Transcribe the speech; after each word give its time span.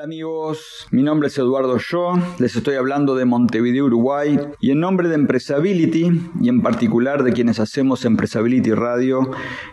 Amigos? 0.00 0.86
Mi 0.90 1.02
nombre 1.02 1.28
es 1.28 1.38
Eduardo 1.38 1.76
Yo, 1.78 2.12
les 2.38 2.54
estoy 2.54 2.76
hablando 2.76 3.16
de 3.16 3.24
Montevideo, 3.24 3.86
Uruguay, 3.86 4.38
y 4.60 4.70
en 4.70 4.80
nombre 4.80 5.08
de 5.08 5.16
Empresability, 5.16 6.10
y 6.40 6.48
en 6.48 6.62
particular 6.62 7.24
de 7.24 7.32
quienes 7.32 7.58
hacemos 7.58 8.04
Empresability 8.04 8.72
Radio, 8.72 9.30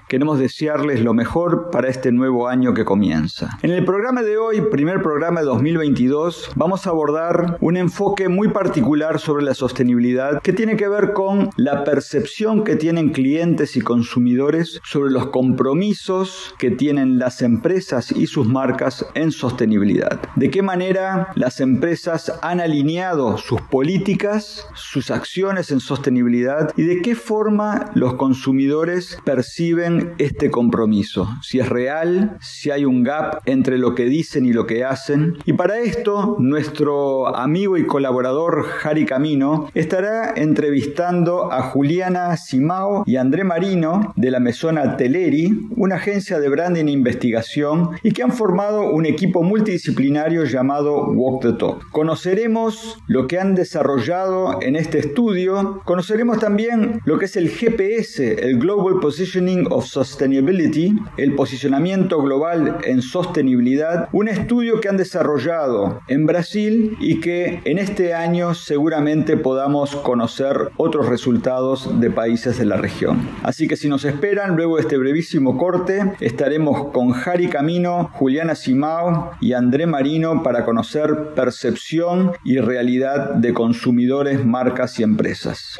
queremos 0.08 0.40
desearles 0.40 1.02
lo 1.02 1.14
mejor 1.14 1.70
para 1.70 1.90
este 1.90 2.12
nuevo 2.12 2.48
año 2.48 2.73
que 2.73 2.86
comienza. 2.86 3.58
En 3.62 3.72
el 3.72 3.86
programa 3.86 4.23
de 4.23 4.38
hoy, 4.38 4.62
primer 4.72 5.02
programa 5.02 5.41
de 5.41 5.48
2022, 5.48 6.52
vamos 6.55 6.88
a 6.88 6.92
abordar 6.92 7.58
un 7.62 7.78
enfoque 7.78 8.30
muy 8.30 8.48
particular 8.48 9.20
sobre 9.20 9.44
la 9.44 9.53
sostenibilidad 9.53 10.42
que 10.42 10.53
tiene 10.53 10.76
que 10.76 10.88
ver 10.88 11.14
con 11.14 11.50
la 11.58 11.84
percepción 11.84 12.64
que 12.64 12.76
tienen 12.76 13.09
clientes 13.09 13.76
y 13.76 13.81
consumidores 13.81 14.80
sobre 14.84 15.12
los 15.12 15.28
compromisos 15.28 16.55
que 16.58 16.72
tienen 16.72 17.20
las 17.20 17.42
empresas 17.42 18.12
y 18.12 18.28
sus 18.28 18.48
marcas 18.48 19.05
en 19.14 19.31
sostenibilidad 19.31 20.15
de 20.36 20.50
qué 20.50 20.62
manera 20.62 21.30
las 21.36 21.60
empresas 21.60 22.34
han 22.42 22.60
alineado 22.60 23.38
sus 23.38 23.62
políticas, 23.62 24.68
sus 24.73 25.12
acciones 25.12 25.72
en 25.72 25.80
sostenibilidad 25.80 26.72
y 26.78 26.84
de 26.84 27.02
qué 27.02 27.16
forma 27.16 27.92
los 27.94 28.16
consumidores 28.16 29.18
perciben 29.23 30.14
este 30.18 30.52
compromiso, 30.52 31.30
si 31.42 31.59
es 31.59 31.70
real, 31.70 32.38
si 32.42 32.72
hay 32.72 32.86
un 32.86 33.04
gap 33.04 33.42
entre 33.46 33.78
lo 33.78 33.96
que 33.96 34.06
dicen 34.06 34.46
y 34.46 34.54
lo 34.54 34.66
que 34.66 34.84
hacen. 34.84 35.38
Y 35.46 35.54
para 35.54 35.80
esto, 35.80 36.36
nuestro 36.39 37.36
amigo 37.36 37.78
y 37.78 37.86
colaborador 37.86 38.64
Jari 38.64 39.06
Camino 39.06 39.70
estará 39.73 40.34
entrevistando 40.36 41.52
a 41.52 41.61
Juliana 41.64 42.38
Simao 42.38 43.04
y 43.06 43.17
André 43.17 43.44
Marino 43.44 44.14
de 44.16 44.32
la 44.32 44.39
Mesona 44.39 44.98
Teleri, 44.98 45.67
una 45.76 45.95
agencia 45.95 46.39
de 46.39 46.50
branding 46.50 46.86
e 46.86 46.92
investigación 46.92 47.92
y 48.04 48.11
que 48.11 48.23
han 48.23 48.32
formado 48.32 48.92
un 48.92 49.06
equipo 49.06 49.44
multidisciplinario 49.44 50.05
llamado 50.14 51.08
Walk 51.08 51.42
the 51.42 51.53
Talk. 51.53 51.89
Conoceremos 51.92 52.98
lo 53.08 53.28
que 53.28 53.39
han 53.39 53.56
desarrollado 53.56 54.59
en 54.61 54.75
este 54.75 55.00
estudio, 55.00 55.81
conoceremos 55.86 56.39
también 56.39 57.02
lo 57.06 57.17
que 57.17 57.25
es 57.25 57.36
el 57.36 57.50
GPS, 57.50 58.48
el 58.48 58.59
Global 58.59 59.00
Positioning 59.00 59.67
of 59.72 59.86
Sustainability, 59.86 60.94
el 61.17 61.36
posicionamiento 61.36 62.22
global 62.22 62.78
en 62.83 63.02
sostenibilidad, 63.02 64.09
un 64.11 64.28
estudio 64.28 64.80
que 64.80 64.89
han 64.89 64.98
desarrollado 64.98 66.02
en 66.08 66.26
Brasil 66.26 66.98
y 67.00 67.20
que 67.20 67.61
en 67.66 67.78
este 67.78 68.14
año 68.14 68.53
seguramente 68.53 69.38
podamos 69.38 69.95
conocer 69.95 70.70
otros 70.78 71.08
resultados 71.09 72.00
de 72.00 72.11
países 72.11 72.58
de 72.58 72.66
la 72.66 72.78
región. 72.78 73.28
Así 73.44 73.67
que 73.67 73.76
si 73.76 73.89
nos 73.89 74.06
esperan, 74.06 74.56
luego 74.56 74.76
de 74.76 74.83
este 74.83 74.98
brevísimo 74.98 75.58
corte, 75.58 76.14
estaremos 76.20 76.92
con 76.92 77.11
Jari 77.11 77.48
Camino, 77.48 78.09
Juliana 78.14 78.56
Simao 78.56 79.31
y 79.42 79.53
André 79.53 79.86
Marino 79.96 80.44
para 80.44 80.66
conocer 80.66 81.34
percepción 81.36 82.34
y 82.44 82.58
realidad 82.58 83.36
de 83.36 83.54
consumidores, 83.54 84.44
marcas 84.44 85.00
y 85.00 85.04
empresas. 85.04 85.78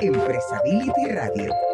Empresability 0.00 1.10
Radio 1.10 1.73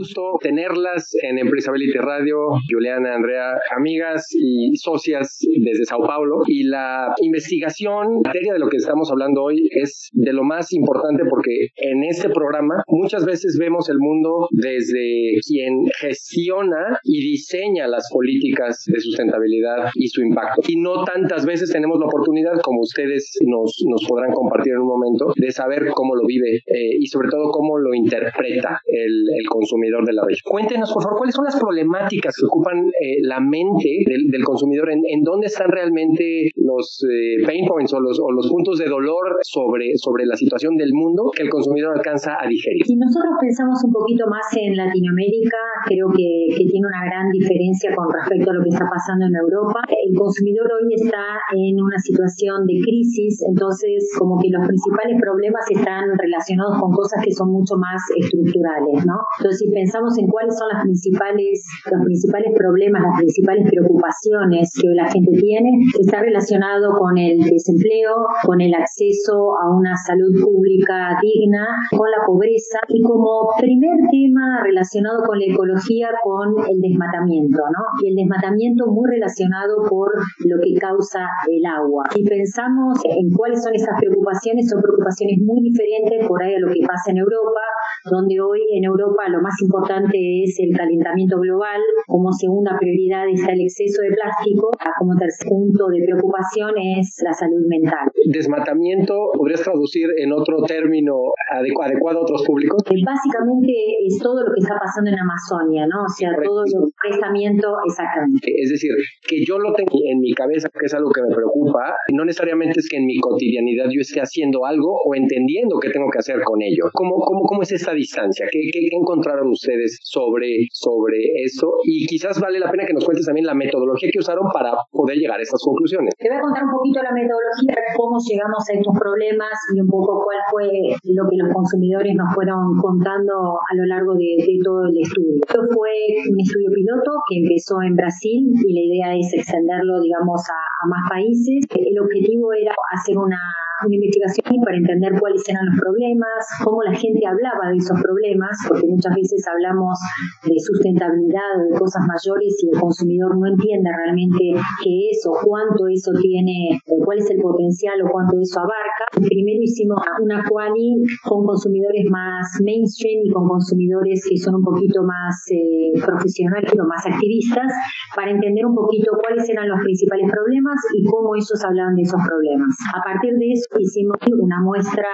gusto 0.00 0.38
tenerlas 0.40 1.10
en 1.22 1.38
Empresability 1.38 1.98
Radio, 1.98 2.38
Juliana, 2.72 3.16
Andrea, 3.16 3.52
amigas 3.76 4.26
y 4.32 4.74
socias 4.76 5.36
desde 5.62 5.84
Sao 5.84 6.00
Paulo. 6.06 6.38
Y 6.46 6.64
la 6.64 7.12
investigación, 7.20 8.22
materia 8.24 8.54
de 8.54 8.58
lo 8.58 8.68
que 8.68 8.78
estamos 8.78 9.10
hablando 9.10 9.42
hoy, 9.42 9.68
es 9.70 10.08
de 10.12 10.32
lo 10.32 10.42
más 10.42 10.72
importante 10.72 11.24
porque 11.28 11.68
en 11.76 12.04
este 12.04 12.30
programa 12.30 12.82
muchas 12.88 13.26
veces 13.26 13.58
vemos 13.60 13.90
el 13.90 13.98
mundo 13.98 14.48
desde 14.52 15.36
quien 15.46 15.84
gestiona 16.00 16.98
y 17.04 17.20
diseña 17.32 17.86
las 17.86 18.08
políticas 18.10 18.82
de 18.86 19.00
sustentabilidad 19.00 19.90
y 19.94 20.08
su 20.08 20.22
impacto. 20.22 20.62
Y 20.66 20.80
no 20.80 21.04
tantas 21.04 21.44
veces 21.44 21.70
tenemos 21.70 21.98
la 22.00 22.06
oportunidad, 22.06 22.58
como 22.62 22.80
ustedes 22.80 23.36
nos, 23.44 23.76
nos 23.86 24.02
podrán 24.08 24.32
compartir 24.32 24.72
en 24.72 24.78
un 24.78 24.88
momento, 24.88 25.34
de 25.36 25.50
saber 25.50 25.88
cómo 25.94 26.16
lo 26.16 26.24
vive 26.26 26.62
eh, 26.66 26.96
y 26.98 27.06
sobre 27.06 27.28
todo 27.28 27.50
cómo 27.50 27.76
lo 27.76 27.92
interpreta 27.92 28.80
el, 28.86 29.24
el 29.38 29.46
consumidor 29.46 29.89
de 30.06 30.14
la 30.14 30.22
región. 30.22 30.46
Cuéntenos, 30.46 30.92
por 30.94 31.02
favor, 31.02 31.18
cuáles 31.18 31.34
son 31.34 31.44
las 31.44 31.58
problemáticas 31.58 32.34
que 32.38 32.46
ocupan 32.46 32.78
eh, 32.94 33.18
la 33.26 33.40
mente 33.40 34.06
del, 34.06 34.44
consumidor, 34.44 34.90
en, 34.90 35.22
dónde 35.22 35.46
están 35.46 35.68
realmente 35.68 36.50
los 36.56 37.02
eh, 37.04 37.42
pain 37.44 37.66
points 37.66 37.92
o 37.92 38.00
los, 38.00 38.18
o 38.18 38.30
los 38.30 38.48
puntos 38.48 38.78
de 38.78 38.86
dolor 38.86 39.36
sobre, 39.42 39.96
sobre 39.96 40.24
la 40.24 40.36
situación 40.36 40.76
del 40.76 40.94
mundo 40.94 41.30
que 41.34 41.42
el 41.42 41.50
consumidor 41.50 41.98
alcanza 41.98 42.38
a 42.38 42.46
digerir. 42.46 42.86
Si 42.86 42.96
nosotros 42.96 43.34
pensamos 43.40 43.82
un 43.84 43.92
poquito 43.92 44.24
más 44.30 44.46
en 44.56 44.76
Latinoamérica, 44.78 45.58
creo 45.84 46.06
que, 46.14 46.54
que 46.54 46.64
tiene 46.70 46.86
una 46.86 47.04
gran 47.04 47.26
diferencia 47.30 47.90
con 47.94 48.06
respecto 48.14 48.50
a 48.50 48.54
lo 48.54 48.62
que 48.62 48.70
está 48.70 48.86
pasando 48.86 49.26
en 49.26 49.34
Europa. 49.34 49.82
El 49.90 50.14
consumidor 50.14 50.70
hoy 50.78 50.94
está 50.94 51.42
en 51.52 51.74
una 51.74 51.98
situación 51.98 52.64
de 52.64 52.78
crisis, 52.78 53.42
entonces 53.50 54.08
como 54.16 54.38
que 54.38 54.48
los 54.48 54.62
principales 54.66 55.18
problemas 55.20 55.64
están 55.70 56.04
relacionados 56.16 56.78
con 56.78 56.90
cosas 56.92 57.22
que 57.24 57.32
son 57.32 57.50
mucho 57.50 57.74
más 57.76 58.00
estructurales, 58.16 59.06
¿no? 59.06 59.18
Entonces, 59.38 59.64
pensamos 59.80 60.12
en 60.18 60.28
cuáles 60.28 60.52
son 60.58 60.68
las 60.68 60.84
principales, 60.84 61.64
los 61.88 62.04
principales 62.04 62.52
problemas, 62.52 63.00
las 63.00 63.16
principales 63.16 63.64
preocupaciones 63.64 64.68
que 64.76 64.92
la 64.92 65.08
gente 65.08 65.32
tiene, 65.40 65.72
está 65.98 66.20
relacionado 66.20 66.92
con 67.00 67.16
el 67.16 67.40
desempleo, 67.40 68.12
con 68.44 68.60
el 68.60 68.74
acceso 68.74 69.56
a 69.56 69.72
una 69.72 69.96
salud 69.96 70.36
pública 70.36 71.16
digna, 71.22 71.64
con 71.96 72.10
la 72.12 72.20
pobreza 72.26 72.84
y 72.88 73.00
como 73.00 73.48
primer 73.56 73.96
tema 74.12 74.60
relacionado 74.62 75.24
con 75.24 75.38
la 75.38 75.48
ecología, 75.48 76.12
con 76.22 76.60
el 76.60 76.78
desmatamiento, 76.80 77.64
¿no? 77.72 77.82
Y 78.04 78.12
el 78.12 78.16
desmatamiento 78.20 78.84
muy 78.92 79.08
relacionado 79.08 79.80
por 79.88 80.12
lo 80.44 80.56
que 80.60 80.76
causa 80.76 81.24
el 81.48 81.64
agua. 81.64 82.04
Y 82.14 82.24
pensamos 82.28 83.00
en 83.04 83.32
cuáles 83.32 83.62
son 83.64 83.74
esas 83.74 83.96
preocupaciones, 83.96 84.68
son 84.68 84.82
preocupaciones 84.82 85.40
muy 85.40 85.64
diferentes 85.64 86.28
por 86.28 86.42
ahí 86.42 86.54
a 86.54 86.60
lo 86.60 86.68
que 86.68 86.84
pasa 86.84 87.10
en 87.10 87.18
Europa, 87.24 87.64
donde 88.04 88.40
hoy 88.40 88.60
en 88.76 88.84
Europa 88.84 89.28
lo 89.28 89.40
más 89.42 89.60
importante 89.62 90.16
es 90.44 90.56
el 90.60 90.76
calentamiento 90.76 91.38
global, 91.38 91.80
como 92.06 92.32
segunda 92.32 92.76
prioridad 92.78 93.28
está 93.28 93.52
el 93.52 93.60
exceso 93.60 94.02
de 94.02 94.14
plástico, 94.14 94.70
como 94.98 95.16
tercer 95.16 95.48
punto 95.48 95.88
de 95.88 96.04
preocupación 96.04 96.74
es 96.78 97.20
la 97.24 97.32
salud 97.32 97.66
mental. 97.66 98.08
Desmatamiento, 98.30 99.14
¿podrías 99.36 99.62
traducir 99.62 100.08
en 100.18 100.32
otro 100.32 100.62
término 100.66 101.14
adecuado 101.50 102.20
a 102.20 102.22
otros 102.22 102.44
públicos? 102.46 102.82
Básicamente 102.86 103.72
es 104.06 104.18
todo 104.22 104.44
lo 104.44 104.52
que 104.52 104.60
está 104.60 104.78
pasando 104.78 105.10
en 105.10 105.18
Amazonia, 105.18 105.86
¿no? 105.86 106.04
O 106.04 106.08
sea, 106.08 106.30
todo 106.42 106.64
el 106.64 106.92
prestamiento, 107.00 107.74
exactamente. 107.86 108.52
Es 108.56 108.70
decir, 108.70 108.92
que 109.26 109.44
yo 109.44 109.58
lo 109.58 109.72
tengo 109.72 109.98
en 110.06 110.20
mi 110.20 110.32
cabeza, 110.32 110.68
que 110.68 110.86
es 110.86 110.94
algo 110.94 111.10
que 111.10 111.22
me 111.22 111.34
preocupa, 111.34 111.94
no 112.12 112.24
necesariamente 112.24 112.80
es 112.80 112.88
que 112.88 112.98
en 112.98 113.06
mi 113.06 113.18
cotidianidad 113.18 113.86
yo 113.90 114.00
esté 114.00 114.20
haciendo 114.20 114.64
algo 114.64 115.00
o 115.04 115.14
entendiendo 115.14 115.78
qué 115.80 115.90
tengo 115.90 116.08
que 116.10 116.18
hacer 116.18 116.40
con 116.42 116.60
ello. 116.62 116.90
¿Cómo, 116.92 117.16
cómo, 117.20 117.42
cómo 117.42 117.62
es 117.62 117.72
esta 117.72 117.89
distancia? 117.92 118.46
¿Qué, 118.50 118.60
qué 118.72 118.88
encontraron 118.92 119.48
ustedes? 119.50 120.00
sobre, 120.02 120.66
sobre 120.72 121.18
eso 121.44 121.70
y 121.84 122.06
quizás 122.06 122.40
vale 122.40 122.58
la 122.58 122.70
pena 122.70 122.84
que 122.86 122.94
nos 122.94 123.04
cuentes 123.04 123.26
también 123.26 123.46
la 123.46 123.54
metodología 123.54 124.10
que 124.12 124.18
usaron 124.18 124.50
para 124.52 124.74
poder 124.90 125.16
llegar 125.18 125.38
a 125.38 125.42
estas 125.42 125.62
conclusiones. 125.62 126.14
Te 126.18 126.28
voy 126.28 126.38
a 126.38 126.40
contar 126.40 126.64
un 126.64 126.72
poquito 126.74 127.02
la 127.02 127.12
metodología, 127.12 127.74
cómo 127.96 128.18
llegamos 128.18 128.62
a 128.68 128.72
estos 128.74 128.94
problemas 128.98 129.54
y 129.74 129.80
un 129.80 129.88
poco 129.88 130.22
cuál 130.24 130.40
fue 130.50 130.66
lo 131.14 131.22
que 131.30 131.36
los 131.38 131.50
consumidores 131.54 132.14
nos 132.14 132.34
fueron 132.34 132.76
contando 132.80 133.54
a 133.58 133.72
lo 133.74 133.84
largo 133.86 134.14
de, 134.14 134.34
todo 134.64 134.84
el 134.90 134.96
estudio. 134.98 135.40
Esto 135.40 135.62
fue 135.72 135.94
un 136.26 136.38
estudio 136.40 136.70
piloto 136.74 137.10
que 137.30 137.38
empezó 137.38 137.80
en 137.82 137.94
Brasil 137.96 138.50
y 138.50 138.70
la 138.74 138.82
idea 138.82 139.08
es 139.16 139.30
extenderlo, 139.32 140.00
digamos, 140.02 140.42
a, 140.50 140.58
a 140.58 140.84
más 140.90 141.04
países. 141.08 141.64
El 141.70 141.96
objetivo 142.02 142.52
era 142.52 142.74
hacer 142.92 143.16
una 143.16 143.40
una 143.86 143.96
investigación 143.96 144.60
para 144.64 144.76
entender 144.76 145.12
cuáles 145.18 145.42
eran 145.48 145.64
los 145.66 145.76
problemas, 145.80 146.40
cómo 146.64 146.82
la 146.82 146.94
gente 146.94 147.24
hablaba 147.24 147.72
de 147.72 147.78
esos 147.78 147.96
problemas, 148.00 148.54
porque 148.68 148.86
muchas 148.86 149.14
veces 149.14 149.40
hablamos 149.48 149.96
de 150.44 150.56
sustentabilidad 150.60 151.48
o 151.56 151.72
de 151.72 151.78
cosas 151.78 152.02
mayores 152.04 152.52
y 152.60 152.74
el 152.74 152.80
consumidor 152.80 153.38
no 153.38 153.46
entiende 153.48 153.88
realmente 153.88 154.44
qué 154.84 154.94
es 155.10 155.24
o 155.24 155.32
cuánto 155.40 155.88
eso 155.88 156.12
tiene, 156.20 156.76
o 156.86 157.00
cuál 157.04 157.18
es 157.18 157.28
el 157.30 157.40
potencial 157.40 157.96
o 158.04 158.10
cuánto 158.10 158.36
eso 158.40 158.60
abarca. 158.60 159.04
Primero 159.16 159.60
hicimos 159.62 159.98
una 160.20 160.44
quali 160.44 161.00
con 161.24 161.44
consumidores 161.44 162.04
más 162.10 162.46
mainstream 162.60 163.24
y 163.24 163.30
con 163.30 163.48
consumidores 163.48 164.24
que 164.28 164.36
son 164.36 164.60
un 164.60 164.64
poquito 164.64 165.02
más 165.02 165.34
eh, 165.50 165.96
profesionales 166.04 166.72
o 166.76 166.84
más 166.86 167.04
activistas 167.06 167.72
para 168.14 168.30
entender 168.30 168.66
un 168.66 168.74
poquito 168.74 169.12
cuáles 169.16 169.48
eran 169.48 169.68
los 169.68 169.80
principales 169.80 170.28
problemas 170.30 170.78
y 170.94 171.04
cómo 171.04 171.34
ellos 171.34 171.60
hablaban 171.64 171.94
de 171.94 172.02
esos 172.02 172.20
problemas. 172.20 172.76
A 172.94 173.02
partir 173.02 173.32
de 173.34 173.52
eso 173.52 173.69
hicimos 173.78 174.16
una 174.38 174.60
muestra 174.62 175.08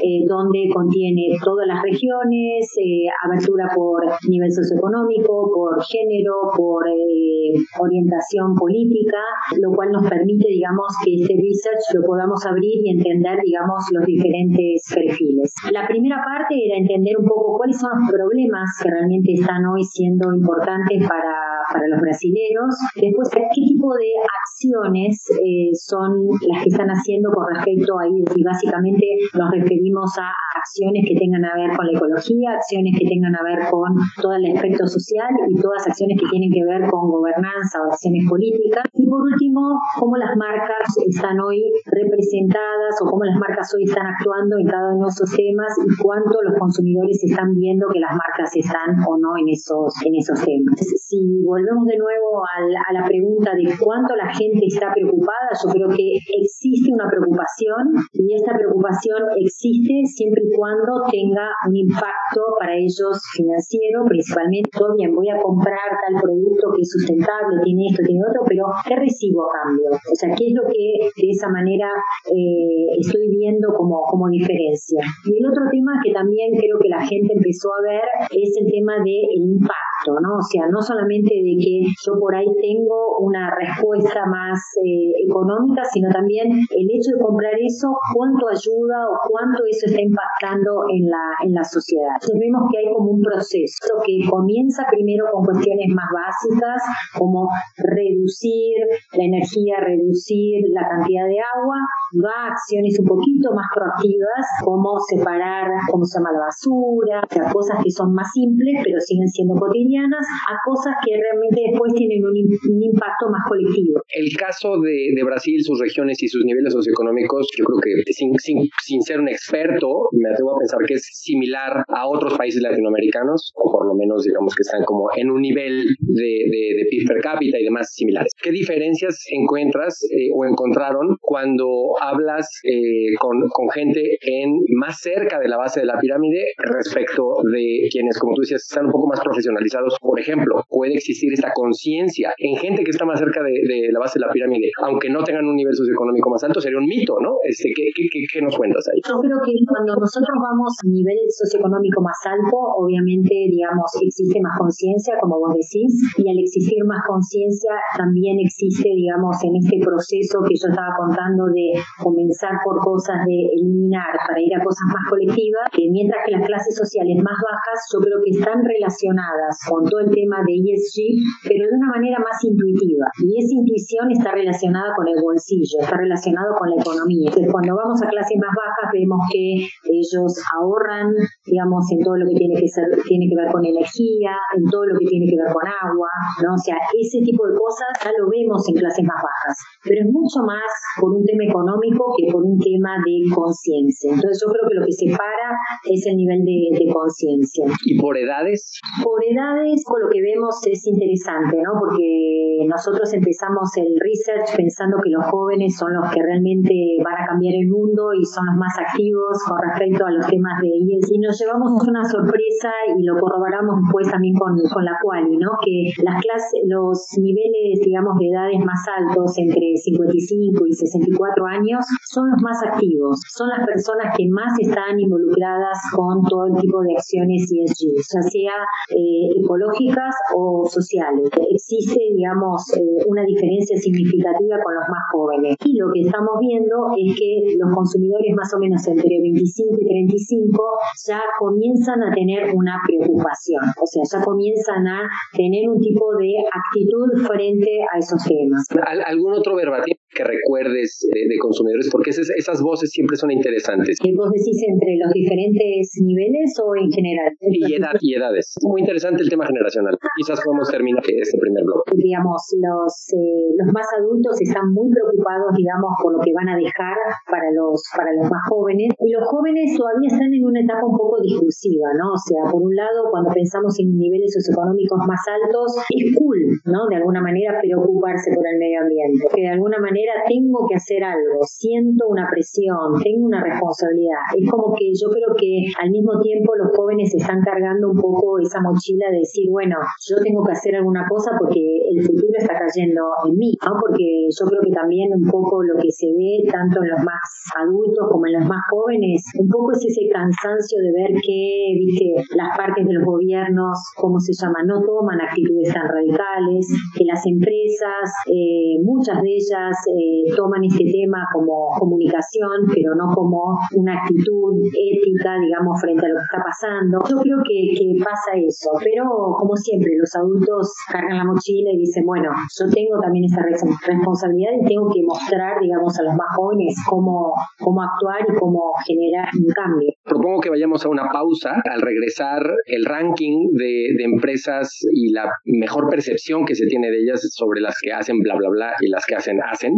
eh, 0.00 0.24
donde 0.26 0.72
contiene 0.72 1.36
todas 1.44 1.66
las 1.68 1.82
regiones, 1.82 2.64
eh, 2.80 3.06
abertura 3.28 3.68
por 3.74 4.00
nivel 4.28 4.50
socioeconómico, 4.50 5.52
por 5.52 5.84
género, 5.84 6.48
por 6.56 6.88
eh, 6.88 7.52
orientación 7.78 8.56
política, 8.56 9.20
lo 9.60 9.70
cual 9.76 9.92
nos 9.92 10.08
permite, 10.08 10.48
digamos, 10.48 10.88
que 11.04 11.20
este 11.20 11.36
research 11.36 11.84
lo 11.94 12.02
podamos 12.08 12.40
abrir 12.46 12.80
y 12.82 12.90
entender, 12.90 13.38
digamos, 13.44 13.84
los 13.92 14.04
diferentes 14.06 14.80
perfiles. 14.88 15.52
La 15.70 15.86
primera 15.86 16.24
parte 16.24 16.56
era 16.56 16.80
entender 16.80 17.14
un 17.18 17.26
poco 17.28 17.58
cuáles 17.58 17.78
son 17.78 17.92
los 18.00 18.10
problemas 18.10 18.64
que 18.82 18.90
realmente 18.90 19.32
están 19.34 19.60
hoy 19.66 19.84
siendo 19.84 20.32
importantes 20.34 21.04
para, 21.06 21.51
para 21.72 21.88
los 21.88 22.00
brasileños. 22.00 22.70
Después, 22.94 23.28
qué 23.32 23.42
tipo 23.54 23.94
de 23.94 24.12
acciones 24.20 25.24
eh, 25.40 25.72
son 25.72 26.12
las 26.46 26.62
que 26.62 26.70
están 26.70 26.88
haciendo 26.88 27.30
con 27.32 27.48
respecto 27.54 27.98
a 27.98 28.06
y 28.06 28.42
básicamente 28.44 29.06
nos 29.34 29.50
referimos 29.50 30.10
a 30.18 30.28
acciones 30.58 31.04
que 31.08 31.16
tengan 31.16 31.44
a 31.44 31.56
ver 31.56 31.74
con 31.76 31.86
la 31.86 31.96
ecología, 31.98 32.54
acciones 32.54 32.94
que 32.98 33.06
tengan 33.08 33.34
a 33.34 33.42
ver 33.42 33.66
con 33.70 33.90
todo 34.20 34.34
el 34.34 34.46
aspecto 34.54 34.86
social 34.86 35.30
y 35.48 35.60
todas 35.60 35.86
acciones 35.86 36.20
que 36.20 36.28
tienen 36.30 36.50
que 36.52 36.64
ver 36.64 36.88
con 36.90 37.10
gobernanza 37.10 37.82
o 37.82 37.90
acciones 37.90 38.28
políticas. 38.28 38.84
Y 38.94 39.08
por 39.08 39.22
último, 39.22 39.80
cómo 39.98 40.16
las 40.16 40.36
marcas 40.36 40.86
están 41.06 41.40
hoy 41.40 41.60
representadas 41.86 42.94
o 43.02 43.10
cómo 43.10 43.24
las 43.24 43.38
marcas 43.38 43.72
hoy 43.74 43.84
están 43.84 44.06
actuando 44.06 44.58
en 44.58 44.66
cada 44.66 44.94
uno 44.94 45.06
de 45.06 45.12
esos 45.12 45.30
temas 45.32 45.72
y 45.80 45.96
cuánto 46.00 46.36
los 46.42 46.54
consumidores 46.58 47.18
están 47.24 47.54
viendo 47.54 47.88
que 47.92 48.00
las 48.00 48.12
marcas 48.12 48.54
están 48.54 49.02
o 49.06 49.18
no 49.18 49.36
en 49.36 49.48
esos, 49.48 49.94
en 50.04 50.14
esos 50.14 50.38
temas. 50.38 50.78
Si 51.12 51.20
volvemos 51.44 51.84
de 51.84 52.00
nuevo 52.00 52.40
a 52.40 52.88
la 52.96 53.04
pregunta 53.04 53.52
de 53.52 53.68
cuánto 53.76 54.16
la 54.16 54.32
gente 54.32 54.64
está 54.64 54.88
preocupada, 54.96 55.52
yo 55.60 55.68
creo 55.68 55.88
que 55.92 56.16
existe 56.40 56.88
una 56.88 57.04
preocupación 57.04 58.00
y 58.16 58.32
esta 58.32 58.56
preocupación 58.56 59.20
existe 59.36 60.08
siempre 60.08 60.40
y 60.40 60.56
cuando 60.56 61.04
tenga 61.12 61.52
un 61.68 61.76
impacto 61.76 62.56
para 62.56 62.80
ellos 62.80 63.20
financiero, 63.36 64.08
principalmente, 64.08 64.72
bien, 64.96 65.12
voy 65.12 65.28
a 65.28 65.36
comprar 65.36 66.00
tal 66.00 66.16
producto 66.16 66.72
que 66.72 66.80
es 66.80 66.88
sustentable, 66.88 67.60
tiene 67.60 67.92
esto, 67.92 68.00
tiene 68.08 68.24
otro, 68.24 68.40
pero 68.48 68.72
¿qué 68.88 68.96
recibo 68.96 69.44
a 69.44 69.52
cambio? 69.52 69.92
O 69.92 70.16
sea, 70.16 70.32
¿qué 70.32 70.48
es 70.48 70.54
lo 70.56 70.64
que 70.64 71.12
de 71.12 71.28
esa 71.28 71.52
manera 71.52 71.92
eh, 72.24 72.88
estoy 73.04 73.28
viendo 73.28 73.68
como, 73.76 74.00
como 74.08 74.32
diferencia? 74.32 75.04
Y 75.28 75.36
el 75.36 75.44
otro 75.44 75.68
tema 75.68 76.00
que 76.00 76.16
también 76.16 76.56
creo 76.56 76.80
que 76.80 76.88
la 76.88 77.04
gente 77.04 77.36
empezó 77.36 77.68
a 77.76 77.84
ver 77.84 78.08
es 78.32 78.56
el 78.64 78.72
tema 78.72 78.96
del 78.96 79.28
impacto, 79.36 80.16
¿no? 80.16 80.40
O 80.40 80.46
sea, 80.48 80.72
no 80.72 80.80
solamente 80.80 81.01
de 81.08 81.54
que 81.58 81.74
yo 82.04 82.12
por 82.18 82.34
ahí 82.34 82.46
tengo 82.60 83.18
una 83.20 83.50
respuesta 83.50 84.24
más 84.26 84.58
eh, 84.84 85.12
económica, 85.26 85.82
sino 85.84 86.10
también 86.10 86.50
el 86.50 86.86
hecho 86.90 87.16
de 87.16 87.22
comprar 87.22 87.54
eso, 87.58 87.88
cuánto 88.14 88.48
ayuda 88.48 89.06
o 89.08 89.14
cuánto 89.28 89.62
eso 89.68 89.86
está 89.86 90.00
impactando 90.00 90.84
en 90.90 91.10
la, 91.10 91.24
en 91.44 91.54
la 91.54 91.64
sociedad. 91.64 92.18
Entonces 92.20 92.40
vemos 92.40 92.68
que 92.70 92.78
hay 92.78 92.88
como 92.92 93.10
un 93.12 93.22
proceso 93.22 93.92
que 94.04 94.28
comienza 94.28 94.84
primero 94.90 95.26
con 95.32 95.44
cuestiones 95.44 95.88
más 95.88 96.08
básicas, 96.12 96.82
como 97.18 97.48
reducir 97.76 98.76
la 99.12 99.24
energía, 99.24 99.80
reducir 99.80 100.64
la 100.70 100.88
cantidad 100.88 101.26
de 101.26 101.38
agua, 101.38 101.78
va 102.20 102.48
a 102.48 102.52
acciones 102.52 102.98
un 103.00 103.06
poquito 103.06 103.52
más 103.54 103.66
proactivas, 103.74 104.44
como 104.64 104.98
separar, 105.00 105.68
cómo 105.90 106.04
se 106.04 106.18
llama 106.18 106.32
la 106.32 106.52
basura, 106.52 107.24
o 107.24 107.32
sea, 107.32 107.52
cosas 107.52 107.76
que 107.82 107.90
son 107.90 108.12
más 108.12 108.28
simples, 108.32 108.80
pero 108.84 109.00
siguen 109.00 109.28
siendo 109.28 109.54
cotidianas, 109.54 110.24
a 110.48 110.54
cosas 110.64 110.94
que 111.04 111.16
realmente 111.16 111.60
después 111.70 111.94
tienen 111.94 112.24
un, 112.24 112.36
impacto 112.82 113.30
más 113.30 113.42
colectivo. 113.48 114.02
El 114.08 114.28
caso 114.36 114.80
de, 114.80 115.14
de 115.14 115.22
Brasil, 115.24 115.56
sus 115.62 115.78
regiones 115.80 116.22
y 116.22 116.28
sus 116.28 116.44
niveles 116.44 116.72
socioeconómicos, 116.72 117.48
yo 117.56 117.64
creo 117.64 117.78
que 117.80 118.12
sin, 118.12 118.34
sin, 118.38 118.68
sin, 118.82 119.02
ser 119.02 119.20
un 119.20 119.28
experto, 119.28 120.08
me 120.12 120.30
atrevo 120.30 120.56
a 120.56 120.58
pensar 120.58 120.80
que 120.86 120.94
es 120.94 121.06
similar 121.12 121.84
a 121.88 122.08
otros 122.08 122.36
países 122.36 122.62
latinoamericanos, 122.62 123.52
o 123.54 123.70
por 123.70 123.86
lo 123.86 123.94
menos 123.94 124.24
digamos 124.24 124.54
que 124.54 124.62
están 124.62 124.84
como 124.84 125.08
en 125.16 125.30
un 125.30 125.40
nivel 125.40 125.84
de, 126.00 126.32
de, 126.50 126.86
PIB 126.90 127.08
per 127.08 127.20
cápita 127.20 127.58
y 127.58 127.64
demás 127.64 127.92
similares. 127.94 128.32
¿Qué 128.42 128.50
diferencias 128.50 129.24
encuentras 129.30 130.02
eh, 130.10 130.30
o 130.34 130.44
encontraron 130.44 131.16
cuando 131.20 131.94
hablas 132.02 132.48
eh, 132.64 133.14
con, 133.18 133.38
con 133.50 133.70
gente 133.70 134.18
en 134.20 134.58
más 134.76 134.98
cerca 135.00 135.38
de 135.38 135.48
la 135.48 135.56
base 135.56 135.80
de 135.80 135.86
la 135.86 135.98
pirámide 135.98 136.52
respecto 136.58 137.42
de 137.50 137.88
quienes, 137.90 138.18
como 138.18 138.34
tú 138.34 138.42
decías, 138.42 138.62
están 138.62 138.86
un 138.86 138.92
poco 138.92 139.08
más 139.08 139.20
profesionalizados? 139.20 139.96
Por 140.00 140.18
ejemplo, 140.18 140.64
puede 140.68 140.94
existir 140.94 141.32
esta 141.32 141.52
conciencia 141.54 142.34
en 142.38 142.56
gente 142.56 142.84
que 142.84 142.90
está 142.90 143.04
más 143.04 143.18
cerca 143.18 143.42
de, 143.42 143.88
la 143.90 144.00
base 144.00 144.18
de 144.18 144.26
la 144.26 144.32
pirámide, 144.32 144.70
aunque 144.82 145.10
no 145.10 145.22
tengan 145.22 145.46
un 145.46 145.56
nivel 145.56 145.74
socioeconómico 145.74 146.30
más 146.30 146.42
alto, 146.44 146.60
sería 146.60 146.78
un 146.78 146.86
mito, 146.86 147.16
¿no? 147.20 147.38
Este, 147.44 147.70
¿qué, 147.74 147.90
qué, 147.94 148.24
qué, 148.32 148.42
nos 148.42 148.56
cuentas 148.56 148.86
ahí? 148.88 149.00
Yo 149.06 149.18
creo 149.20 149.38
que 149.44 149.52
cuando 149.68 149.94
nosotros 149.96 150.36
vamos 150.40 150.72
a 150.82 150.86
nivel 150.88 151.18
socioeconómico 151.28 152.02
más 152.02 152.18
alto, 152.26 152.56
obviamente, 152.78 153.34
digamos, 153.50 153.90
existe 154.00 154.40
más 154.40 154.58
conciencia, 154.58 155.14
como 155.20 155.38
vos 155.38 155.54
decís, 155.54 155.92
y 156.18 156.24
al 156.28 156.38
existir 156.38 156.82
más 156.84 157.02
conciencia 157.06 157.72
también 157.96 158.38
existe, 158.40 158.88
digamos, 158.88 159.36
en 159.44 159.56
este 159.56 159.78
proceso 159.82 160.42
que 160.46 160.54
yo 160.56 160.66
estaba 160.68 160.92
contando 160.98 161.46
de 161.52 161.78
comenzar 161.98 162.56
por 162.64 162.80
cosas 162.80 163.24
de 163.26 163.36
eliminar 163.58 164.14
para 164.26 164.40
ir 164.40 164.54
a 164.54 164.64
cosas 164.64 164.86
más 164.88 165.04
colectivas, 165.10 165.68
que 165.72 165.84
mientras 165.90 166.24
que 166.24 166.32
las 166.32 166.46
clases 166.46 166.74
sociales 166.76 167.18
más 167.20 167.36
bajas 167.36 167.78
yo 167.92 167.98
creo 168.00 168.18
que 168.24 168.32
están 168.38 168.64
relacionadas 168.64 169.60
con 169.68 169.84
todo 169.84 170.00
el 170.00 170.10
tema 170.10 170.40
de 170.46 170.54
ESG, 170.56 170.96
pero 171.44 171.68
de 171.68 171.74
una 171.76 171.90
manera 171.92 172.18
más 172.22 172.38
intuitiva. 172.44 173.06
Y 173.20 173.36
esa 173.36 173.52
intuición 173.52 174.06
está 174.10 174.32
relacionada 174.32 174.94
con 174.96 175.08
el 175.08 175.18
bolsillo, 175.20 175.82
está 175.82 175.96
relacionado 175.96 176.54
con 176.56 176.70
la 176.70 176.78
economía. 176.80 177.28
Entonces, 177.28 177.50
cuando 177.52 177.76
vamos 177.76 178.00
a 178.00 178.08
clases 178.08 178.38
más 178.38 178.54
bajas 178.54 178.88
vemos 178.92 179.20
que 179.28 179.66
ellos 179.90 180.32
ahorran, 180.56 181.12
digamos, 181.44 181.84
en 181.92 182.00
todo 182.00 182.16
lo 182.16 182.26
que 182.28 182.36
tiene 182.38 182.56
que 182.56 182.68
ser, 182.68 182.88
tiene 183.04 183.28
que 183.28 183.36
ver 183.36 183.50
con 183.50 183.64
energía, 183.64 184.38
en 184.56 184.64
todo 184.70 184.86
lo 184.86 184.94
que 184.98 185.06
tiene 185.06 185.26
que 185.26 185.36
ver 185.36 185.50
con 185.52 185.66
agua, 185.66 186.12
¿no? 186.40 186.54
O 186.54 186.62
sea, 186.62 186.76
ese 186.94 187.20
tipo 187.20 187.44
de 187.46 187.54
cosas 187.58 187.90
ya 188.00 188.12
lo 188.16 188.30
vemos 188.30 188.62
en 188.68 188.74
clases 188.80 189.04
más 189.04 189.20
bajas, 189.20 189.54
pero 189.84 190.00
es 190.00 190.08
mucho 190.08 190.46
más 190.46 190.68
por 191.00 191.12
un 191.12 191.24
tema 191.24 191.44
económico 191.44 191.81
que 191.90 192.30
por 192.30 192.44
un 192.44 192.58
tema 192.58 192.94
de 193.02 193.26
conciencia. 193.34 194.14
Entonces 194.14 194.38
yo 194.38 194.52
creo 194.52 194.64
que 194.68 194.76
lo 194.78 194.86
que 194.86 194.92
separa 194.92 195.48
es 195.90 196.06
el 196.06 196.16
nivel 196.16 196.44
de, 196.44 196.78
de 196.78 196.86
conciencia. 196.92 197.66
¿Y 197.84 197.98
por 197.98 198.16
edades? 198.16 198.78
Por 199.02 199.18
edades, 199.24 199.82
con 199.84 200.00
lo 200.02 200.08
que 200.08 200.22
vemos 200.22 200.60
es 200.66 200.86
interesante, 200.86 201.58
¿no? 201.58 201.74
Porque 201.78 202.66
nosotros 202.68 203.12
empezamos 203.12 203.70
el 203.76 203.90
research 203.98 204.56
pensando 204.56 204.98
que 205.02 205.10
los 205.10 205.24
jóvenes 205.26 205.76
son 205.76 205.94
los 205.94 206.06
que 206.12 206.22
realmente 206.22 206.74
van 207.02 207.18
a 207.18 207.26
cambiar 207.26 207.54
el 207.54 207.68
mundo 207.68 208.12
y 208.14 208.24
son 208.24 208.46
los 208.46 208.56
más 208.58 208.74
activos 208.78 209.38
con 209.48 209.58
respecto 209.58 210.06
a 210.06 210.10
los 210.10 210.26
temas 210.26 210.60
de 210.60 210.68
IES. 210.68 211.06
Y 211.10 211.18
nos 211.18 211.38
llevamos 211.38 211.72
una 211.82 212.04
sorpresa 212.04 212.70
y 212.94 213.02
lo 213.02 213.18
corroboramos 213.18 213.82
después 213.82 214.10
también 214.10 214.34
con, 214.36 214.54
con 214.56 214.84
la 214.84 214.96
Quali, 215.02 215.36
¿no? 215.36 215.50
Que 215.62 215.90
las 216.02 216.20
clases, 216.20 216.62
los 216.66 217.06
niveles, 217.18 217.80
digamos, 217.82 218.18
de 218.18 218.28
edades 218.28 218.60
más 218.64 218.82
altos, 218.88 219.36
entre 219.38 219.74
55 219.76 220.66
y 220.66 220.72
64 220.72 221.46
años, 221.46 221.71
son 221.80 222.30
los 222.30 222.40
más 222.42 222.58
activos. 222.62 223.20
Son 223.28 223.48
las 223.48 223.64
personas 223.66 224.14
que 224.16 224.26
más 224.28 224.52
están 224.58 224.98
involucradas 224.98 225.78
con 225.94 226.22
todo 226.28 226.46
el 226.52 226.60
tipo 226.60 226.80
de 226.82 226.96
acciones 226.96 227.48
ESG, 227.48 227.96
ya 227.96 228.22
sea 228.22 228.56
eh, 228.90 229.40
ecológicas 229.40 230.14
o 230.34 230.64
sociales. 230.68 231.30
Existe, 231.32 232.00
digamos, 232.14 232.62
eh, 232.76 233.04
una 233.06 233.24
diferencia 233.24 233.76
significativa 233.78 234.56
con 234.62 234.74
los 234.74 234.86
más 234.88 235.04
jóvenes. 235.12 235.56
Y 235.64 235.76
lo 235.78 235.92
que 235.92 236.00
estamos 236.06 236.36
viendo 236.40 236.92
es 236.96 237.16
que 237.16 237.56
los 237.58 237.70
consumidores 237.74 238.32
más 238.36 238.52
o 238.54 238.58
menos 238.58 238.80
entre 238.86 239.20
25 239.20 239.76
y 239.80 239.86
35 239.86 240.62
ya 241.06 241.20
comienzan 241.38 242.02
a 242.02 242.14
tener 242.14 242.54
una 242.54 242.80
preocupación, 242.86 243.62
o 243.80 243.86
sea, 243.86 244.02
ya 244.04 244.24
comienzan 244.24 244.86
a 244.86 245.08
tener 245.32 245.68
un 245.68 245.80
tipo 245.80 246.14
de 246.16 246.44
actitud 246.46 247.26
frente 247.26 247.70
a 247.92 247.98
esos 247.98 248.22
temas. 248.24 248.66
¿Algún 249.06 249.34
otro 249.34 249.56
verbatim 249.56 249.96
que 250.14 250.24
recuerdes 250.24 251.00
de, 251.12 251.38
consumidores? 251.52 251.88
Porque 251.92 252.10
esas, 252.10 252.32
esas, 252.32 252.64
voces 252.64 252.90
siempre 252.90 253.16
son 253.16 253.30
interesantes. 253.30 254.00
¿Vos 254.00 254.30
decís 254.32 254.56
entre 254.64 254.96
los 254.96 255.12
diferentes 255.12 255.92
niveles 256.00 256.56
o 256.64 256.72
en 256.80 256.88
general? 256.88 257.28
Y, 257.40 257.76
edad, 257.76 257.92
y 258.00 258.16
edades. 258.16 258.56
Muy 258.64 258.80
interesante 258.80 259.22
el 259.22 259.28
tema 259.28 259.44
generacional. 259.44 259.98
Quizás 260.16 260.40
podemos 260.40 260.70
terminar 260.70 261.04
este 261.04 261.36
primer 261.36 261.62
bloque. 261.64 261.92
Digamos, 261.92 262.40
los, 262.56 262.92
eh, 263.12 263.52
los 263.60 263.68
más 263.72 263.86
adultos 264.00 264.40
están 264.40 264.72
muy 264.72 264.88
preocupados, 264.88 265.52
digamos, 265.52 265.92
por 266.00 266.16
lo 266.16 266.20
que 266.24 266.32
van 266.32 266.48
a 266.48 266.56
dejar 266.56 266.96
para 267.28 267.52
los, 267.52 267.82
para 267.92 268.10
los 268.16 268.30
más 268.30 268.42
jóvenes. 268.48 268.94
Y 268.96 269.12
los 269.12 269.24
jóvenes 269.28 269.76
todavía 269.76 270.08
están 270.08 270.32
en 270.32 270.44
una 270.46 270.60
etapa 270.64 270.86
un 270.86 270.96
poco 270.96 271.20
discursiva, 271.20 271.92
¿no? 271.98 272.16
O 272.16 272.20
sea, 272.22 272.48
por 272.48 272.62
un 272.62 272.72
lado, 272.72 273.10
cuando 273.10 273.28
pensamos 273.34 273.76
en 273.82 273.92
niveles 273.98 274.32
socioeconómicos 274.32 274.98
más 275.04 275.20
altos, 275.28 275.82
es 275.90 276.14
cool, 276.16 276.38
¿no? 276.64 276.88
De 276.88 276.96
alguna 276.96 277.20
manera 277.20 277.58
preocuparse 277.60 278.30
por 278.32 278.46
el 278.46 278.56
medio 278.56 278.80
ambiente. 278.80 279.26
Que 279.34 279.42
de 279.42 279.52
alguna 279.52 279.78
manera 279.82 280.22
tengo 280.24 280.64
que 280.68 280.76
hacer 280.78 281.02
algo. 281.02 281.41
Siento 281.44 282.08
una 282.08 282.28
presión, 282.30 282.98
tengo 283.02 283.26
una 283.26 283.42
responsabilidad. 283.42 284.22
Es 284.36 284.48
como 284.50 284.74
que 284.74 284.90
yo 284.94 285.08
creo 285.10 285.34
que 285.36 285.66
al 285.80 285.90
mismo 285.90 286.20
tiempo 286.20 286.54
los 286.56 286.70
jóvenes 286.76 287.14
están 287.14 287.40
cargando 287.42 287.90
un 287.90 287.98
poco 287.98 288.38
esa 288.38 288.60
mochila 288.60 289.10
de 289.10 289.22
decir, 289.22 289.48
bueno, 289.50 289.76
yo 290.08 290.16
tengo 290.22 290.44
que 290.44 290.52
hacer 290.52 290.76
alguna 290.76 291.06
cosa 291.08 291.30
porque 291.38 291.60
el 291.60 292.02
futuro 292.02 292.34
está 292.38 292.54
cayendo 292.58 293.02
en 293.28 293.36
mí, 293.36 293.52
¿no? 293.64 293.72
Porque 293.80 294.28
yo 294.28 294.44
creo 294.46 294.60
que 294.62 294.72
también 294.72 295.10
un 295.14 295.28
poco 295.28 295.62
lo 295.62 295.80
que 295.80 295.90
se 295.90 296.06
ve 296.12 296.44
tanto 296.50 296.82
en 296.82 296.90
los 296.90 297.02
más 297.04 297.22
adultos 297.58 298.08
como 298.10 298.26
en 298.26 298.40
los 298.40 298.46
más 298.48 298.62
jóvenes, 298.70 299.22
un 299.38 299.48
poco 299.48 299.72
es 299.72 299.84
ese 299.84 300.08
cansancio 300.12 300.78
de 300.80 300.90
ver 300.92 301.12
que, 301.20 301.40
viste, 301.76 302.36
las 302.36 302.56
partes 302.56 302.86
de 302.86 302.94
los 302.94 303.04
gobiernos, 303.04 303.78
¿cómo 303.96 304.18
se 304.18 304.32
llama? 304.32 304.62
No 304.64 304.80
toman 304.82 305.20
actitudes 305.20 305.72
tan 305.72 305.88
radicales, 305.88 306.66
que 306.96 307.04
las 307.04 307.22
empresas, 307.26 308.06
eh, 308.30 308.78
muchas 308.82 309.20
de 309.22 309.30
ellas 309.30 309.74
eh, 309.88 310.32
toman 310.36 310.64
este 310.64 310.84
tema 310.90 311.24
como 311.32 311.72
comunicación, 311.78 312.68
pero 312.68 312.94
no 312.94 313.12
como 313.14 313.56
una 313.76 313.94
actitud 313.96 314.54
ética, 314.68 315.38
digamos, 315.40 315.80
frente 315.80 316.06
a 316.06 316.08
lo 316.08 316.16
que 316.16 316.26
está 316.28 316.40
pasando. 316.44 316.98
Yo 317.08 317.16
creo 317.22 317.38
que, 317.42 317.58
que 317.74 317.86
pasa 317.98 318.36
eso, 318.36 318.70
pero 318.82 319.04
como 319.38 319.56
siempre, 319.56 319.90
los 319.98 320.12
adultos 320.14 320.72
cargan 320.90 321.18
la 321.18 321.24
mochila 321.24 321.70
y 321.72 321.78
dicen, 321.78 322.04
bueno, 322.04 322.30
yo 322.30 322.64
tengo 322.70 323.00
también 323.00 323.24
esa 323.24 323.42
responsabilidad 323.42 324.52
y 324.60 324.66
tengo 324.66 324.90
que 324.92 325.02
mostrar, 325.02 325.60
digamos, 325.60 325.98
a 325.98 326.02
los 326.02 326.14
más 326.14 326.28
jóvenes 326.36 326.74
cómo, 326.88 327.32
cómo 327.58 327.82
actuar 327.82 328.20
y 328.28 328.38
cómo 328.38 328.72
generar 328.86 329.28
un 329.32 329.48
cambio. 329.52 329.92
Propongo 330.04 330.40
que 330.40 330.50
vayamos 330.50 330.84
a 330.84 330.88
una 330.88 331.08
pausa. 331.12 331.62
Al 331.70 331.80
regresar, 331.80 332.42
el 332.66 332.84
ranking 332.84 333.48
de, 333.52 333.94
de 333.96 334.04
empresas 334.04 334.78
y 334.92 335.12
la 335.12 335.30
mejor 335.44 335.88
percepción 335.88 336.44
que 336.44 336.54
se 336.54 336.66
tiene 336.66 336.90
de 336.90 336.98
ellas 337.02 337.20
sobre 337.32 337.60
las 337.60 337.76
que 337.82 337.92
hacen 337.92 338.18
bla, 338.18 338.34
bla, 338.36 338.48
bla 338.50 338.72
y 338.80 338.88
las 338.88 339.04
que 339.06 339.14
hacen, 339.14 339.38
hacen. 339.42 339.72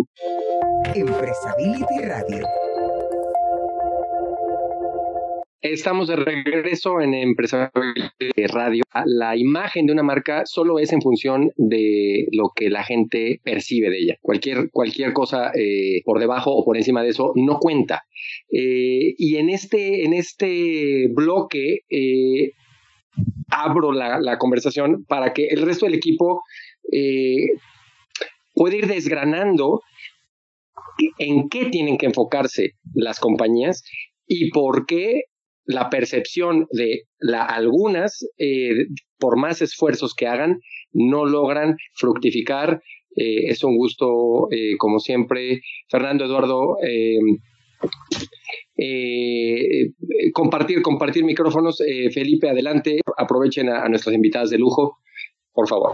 Radio. 1.46 2.46
Estamos 5.60 6.08
de 6.08 6.16
regreso 6.16 7.02
en 7.02 7.12
Empresa 7.12 7.70
Radio. 8.48 8.82
La 9.04 9.36
imagen 9.36 9.84
de 9.84 9.92
una 9.92 10.02
marca 10.02 10.46
solo 10.46 10.78
es 10.78 10.94
en 10.94 11.02
función 11.02 11.50
de 11.58 12.28
lo 12.32 12.50
que 12.54 12.70
la 12.70 12.82
gente 12.82 13.42
percibe 13.44 13.90
de 13.90 13.98
ella. 13.98 14.16
Cualquier, 14.22 14.70
cualquier 14.70 15.12
cosa 15.12 15.50
eh, 15.54 16.00
por 16.06 16.18
debajo 16.18 16.50
o 16.50 16.64
por 16.64 16.78
encima 16.78 17.02
de 17.02 17.10
eso 17.10 17.32
no 17.34 17.58
cuenta. 17.58 18.04
Eh, 18.50 19.14
y 19.18 19.36
en 19.36 19.50
este, 19.50 20.06
en 20.06 20.14
este 20.14 21.08
bloque 21.12 21.80
eh, 21.90 22.52
abro 23.50 23.92
la, 23.92 24.38
conversación 24.38 25.04
para 25.06 25.34
que 25.34 25.48
el 25.48 25.60
resto 25.60 25.84
del 25.84 25.96
equipo 25.96 26.40
pueda 28.54 28.76
ir 28.76 28.86
desgranando 28.86 29.82
en 31.18 31.48
qué 31.48 31.66
tienen 31.66 31.98
que 31.98 32.06
enfocarse 32.06 32.72
las 32.94 33.20
compañías 33.20 33.82
y 34.26 34.50
por 34.50 34.86
qué 34.86 35.24
la 35.66 35.88
percepción 35.90 36.66
de 36.70 37.04
la, 37.18 37.44
algunas, 37.44 38.26
eh, 38.38 38.86
por 39.18 39.38
más 39.38 39.62
esfuerzos 39.62 40.14
que 40.14 40.26
hagan, 40.26 40.60
no 40.92 41.24
logran 41.24 41.76
fructificar. 41.94 42.82
Eh, 43.16 43.46
es 43.46 43.64
un 43.64 43.76
gusto, 43.76 44.48
eh, 44.50 44.76
como 44.78 44.98
siempre, 44.98 45.60
Fernando 45.88 46.24
Eduardo. 46.24 46.76
compartir, 50.32 50.82
compartir 50.82 51.24
micrófonos. 51.24 51.78
Felipe, 52.12 52.48
adelante. 52.48 53.00
Aprovechen 53.16 53.68
a 53.68 53.88
nuestras 53.88 54.14
invitadas 54.14 54.50
de 54.50 54.58
lujo, 54.58 54.98
por 55.52 55.68
favor. 55.68 55.92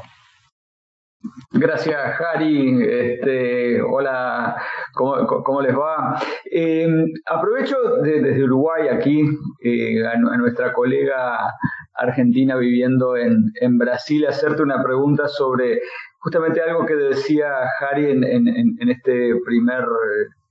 Gracias, 1.52 2.16
Jari. 2.16 2.82
Este, 2.82 3.82
hola, 3.82 4.56
¿cómo, 4.94 5.60
les 5.60 5.76
va? 5.76 6.20
Eh, 6.50 6.88
aprovecho 7.26 7.76
desde 8.02 8.42
Uruguay 8.44 8.88
aquí 8.88 9.22
eh, 9.62 10.06
a, 10.06 10.16
nuestra 10.16 10.72
colega 10.72 11.54
argentina 11.94 12.56
viviendo 12.56 13.16
en, 13.16 13.78
Brasil 13.78 14.26
hacerte 14.26 14.62
una 14.62 14.82
pregunta 14.82 15.28
sobre 15.28 15.80
justamente 16.20 16.62
algo 16.62 16.86
que 16.86 16.94
decía 16.94 17.50
Jari 17.78 18.10
en, 18.10 18.24
en, 18.24 18.88
este 18.88 19.34
primer 19.44 19.84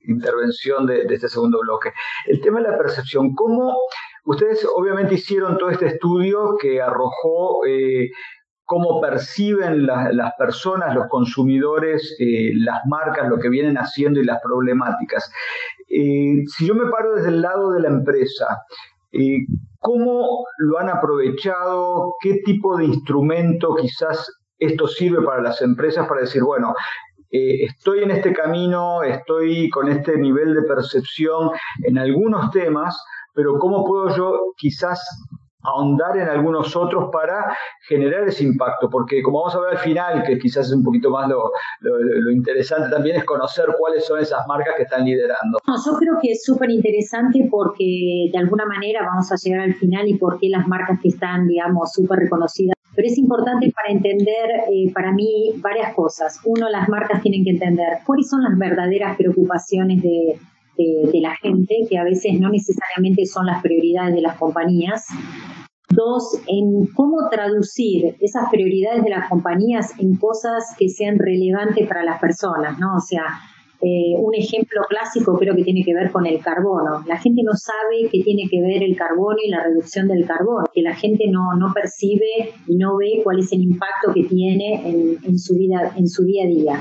intervención 0.08 0.86
de, 0.86 1.08
este 1.10 1.30
segundo 1.30 1.62
bloque. 1.62 1.92
El 2.28 2.42
tema 2.42 2.62
de 2.62 2.70
la 2.70 2.78
percepción. 2.78 3.34
¿Cómo 3.34 3.76
ustedes 4.26 4.68
obviamente 4.76 5.16
hicieron 5.16 5.58
todo 5.58 5.72
este 5.72 5.88
estudio 5.88 6.58
que 6.62 6.80
arrojó... 6.80 7.66
Eh, 7.66 8.10
cómo 8.70 9.02
perciben 9.02 9.88
las 9.88 10.34
personas, 10.38 10.94
los 10.94 11.08
consumidores, 11.08 12.16
eh, 12.20 12.52
las 12.54 12.86
marcas, 12.86 13.28
lo 13.28 13.40
que 13.40 13.50
vienen 13.50 13.78
haciendo 13.78 14.20
y 14.20 14.26
las 14.26 14.40
problemáticas. 14.44 15.28
Eh, 15.90 16.44
si 16.56 16.68
yo 16.68 16.76
me 16.76 16.88
paro 16.92 17.16
desde 17.16 17.30
el 17.30 17.42
lado 17.42 17.72
de 17.72 17.80
la 17.80 17.88
empresa, 17.88 18.46
eh, 19.12 19.40
¿cómo 19.80 20.46
lo 20.60 20.78
han 20.78 20.88
aprovechado? 20.88 22.14
¿Qué 22.22 22.42
tipo 22.46 22.78
de 22.78 22.86
instrumento 22.86 23.74
quizás 23.74 24.32
esto 24.60 24.88
sirve 24.88 25.26
para 25.26 25.42
las 25.42 25.64
empresas 25.64 26.08
para 26.08 26.22
decir, 26.22 26.44
bueno, 26.44 26.76
estoy 27.32 28.04
en 28.04 28.12
este 28.12 28.34
camino, 28.34 29.02
estoy 29.02 29.68
con 29.72 29.90
este 29.90 30.16
nivel 30.18 30.54
de 30.54 30.62
percepción 30.62 31.50
en 31.86 31.98
algunos 31.98 32.52
temas, 32.52 32.96
pero 33.34 33.58
¿cómo 33.58 33.84
puedo 33.84 34.16
yo 34.16 34.54
quizás 34.58 35.00
ahondar 35.62 36.18
en 36.18 36.30
algunos 36.30 36.76
otros 36.76 37.10
para 37.12 37.56
generar 37.88 38.28
ese 38.28 38.46
impacto, 38.46 38.90
porque 38.90 39.22
como 39.22 39.40
vamos 39.40 39.56
a 39.56 39.60
ver 39.60 39.70
al 39.72 39.78
final, 39.78 40.24
que 40.24 40.38
quizás 40.38 40.68
es 40.68 40.74
un 40.74 40.84
poquito 40.84 41.10
más 41.10 41.30
lo, 41.30 41.52
interesante 42.32 42.90
también 42.90 43.18
es 43.18 43.26
conocer 43.26 43.66
cuáles 43.78 44.06
son 44.06 44.20
esas 44.20 44.48
marcas 44.48 44.76
que 44.78 44.84
están 44.84 45.04
liderando. 45.04 45.60
yo 45.86 45.94
creo 45.98 46.18
que 46.22 46.32
es 46.32 46.44
súper 46.44 46.70
interesante 46.70 47.48
porque 47.52 48.30
de 48.32 48.38
alguna 48.38 48.66
manera 48.66 49.02
vamos 49.06 49.32
a 49.32 49.36
llegar 49.36 49.62
al 49.62 49.74
final 49.76 50.08
y 50.08 50.18
por 50.18 50.40
qué 50.40 50.50
las 50.50 50.68
marcas 50.68 51.00
que 51.02 51.10
están, 51.10 51.48
digamos, 51.48 51.92
súper 51.92 52.20
reconocidas. 52.20 52.76
Pero 52.96 53.08
es 53.08 53.18
importante 53.18 53.72
para 53.74 53.94
entender, 53.94 54.50
eh, 54.72 54.92
para 54.94 55.12
mí, 55.14 55.54
varias 55.58 55.94
cosas. 55.94 56.40
Uno, 56.44 56.70
las 56.70 56.90
marcas 56.90 57.22
tienen 57.22 57.44
que 57.44 57.52
entender 57.52 58.00
cuáles 58.06 58.30
son 58.30 58.44
las 58.44 58.58
verdaderas 58.58 59.16
preocupaciones 59.16 60.02
de, 60.02 60.38
de, 61.12 61.20
la 61.22 61.36
gente, 61.36 61.76
que 61.90 61.98
a 61.98 62.04
veces 62.04 62.40
no 62.40 62.50
necesariamente 62.50 63.26
son 63.26 63.46
las 63.46 63.62
prioridades 63.62 64.16
de 64.16 64.22
las 64.22 64.38
compañías. 64.38 65.06
Dos, 65.90 66.40
en 66.48 66.88
cómo 66.96 67.30
traducir 67.30 68.16
esas 68.22 68.50
prioridades 68.50 69.04
de 69.04 69.10
las 69.10 69.28
compañías 69.28 69.92
en 70.00 70.16
cosas 70.16 70.64
que 70.78 70.88
sean 70.88 71.18
relevantes 71.18 71.88
para 71.88 72.04
las 72.04 72.20
personas, 72.20 72.78
¿no? 72.80 72.96
O 72.96 73.02
sea, 73.02 73.24
eh, 73.82 74.14
un 74.18 74.36
ejemplo 74.36 74.82
clásico 74.88 75.38
creo 75.38 75.56
que 75.56 75.64
tiene 75.64 75.84
que 75.84 75.94
ver 75.94 76.12
con 76.12 76.26
el 76.26 76.40
carbono. 76.42 77.04
La 77.08 77.18
gente 77.18 77.42
no 77.44 77.54
sabe 77.54 78.10
qué 78.12 78.22
tiene 78.24 78.44
que 78.50 78.62
ver 78.62 78.84
el 78.84 78.96
carbono 78.96 79.38
y 79.44 79.50
la 79.50 79.64
reducción 79.64 80.08
del 80.08 80.26
carbono, 80.26 80.66
que 80.74 80.82
la 80.82 80.96
gente 80.96 81.26
no, 81.30 81.56
no 81.58 81.74
percibe 81.74 82.54
y 82.68 82.76
no 82.76 82.98
ve 82.98 83.22
cuál 83.24 83.40
es 83.40 83.52
el 83.52 83.64
impacto 83.64 84.14
que 84.14 84.24
tiene 84.24 84.88
en, 84.88 85.18
en, 85.24 85.40
su 85.40 85.56
vida, 85.56 85.94
en 85.98 86.08
su 86.08 86.24
día 86.24 86.44
a 86.44 86.48
día. 86.48 86.80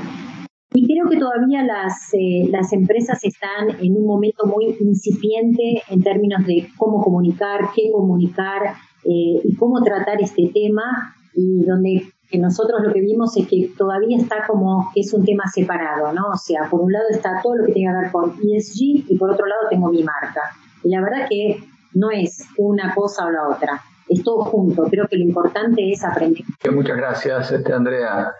Y 0.73 0.87
creo 0.87 1.09
que 1.09 1.17
todavía 1.17 1.63
las, 1.65 2.13
eh, 2.13 2.47
las 2.51 2.73
empresas 2.73 3.25
están 3.25 3.71
en 3.81 3.97
un 3.97 4.07
momento 4.07 4.47
muy 4.47 4.77
incipiente 4.81 5.83
en 5.89 6.03
términos 6.03 6.45
de 6.47 6.69
cómo 6.77 7.03
comunicar, 7.03 7.71
qué 7.75 7.91
comunicar 7.91 8.75
eh, 9.05 9.41
y 9.45 9.57
cómo 9.57 9.83
tratar 9.83 10.21
este 10.21 10.51
tema 10.53 11.15
y 11.33 11.65
donde 11.65 12.13
nosotros 12.37 12.83
lo 12.85 12.93
que 12.93 13.01
vimos 13.01 13.35
es 13.39 13.49
que 13.49 13.71
todavía 13.79 14.19
está 14.19 14.47
como 14.47 14.91
que 14.95 15.01
es 15.01 15.15
un 15.15 15.25
tema 15.25 15.45
separado, 15.47 16.13
¿no? 16.13 16.29
O 16.35 16.37
sea, 16.37 16.69
por 16.71 16.81
un 16.81 16.93
lado 16.93 17.07
está 17.11 17.41
todo 17.43 17.57
lo 17.57 17.65
que 17.65 17.73
tiene 17.73 17.91
que 17.91 18.03
ver 18.03 18.13
con 18.13 18.31
ESG 18.33 19.11
y 19.11 19.17
por 19.17 19.31
otro 19.31 19.47
lado 19.47 19.63
tengo 19.71 19.89
mi 19.89 20.03
marca. 20.03 20.43
Y 20.85 20.91
la 20.91 21.01
verdad 21.01 21.27
que 21.29 21.65
no 21.95 22.11
es 22.11 22.47
una 22.59 22.95
cosa 22.95 23.27
o 23.27 23.31
la 23.31 23.49
otra, 23.49 23.81
es 24.09 24.23
todo 24.23 24.45
junto. 24.45 24.85
Creo 24.85 25.07
que 25.09 25.17
lo 25.17 25.25
importante 25.25 25.91
es 25.91 26.05
aprender. 26.05 26.43
Muchas 26.73 26.97
gracias, 26.97 27.53
este, 27.53 27.73
Andrea. 27.73 28.31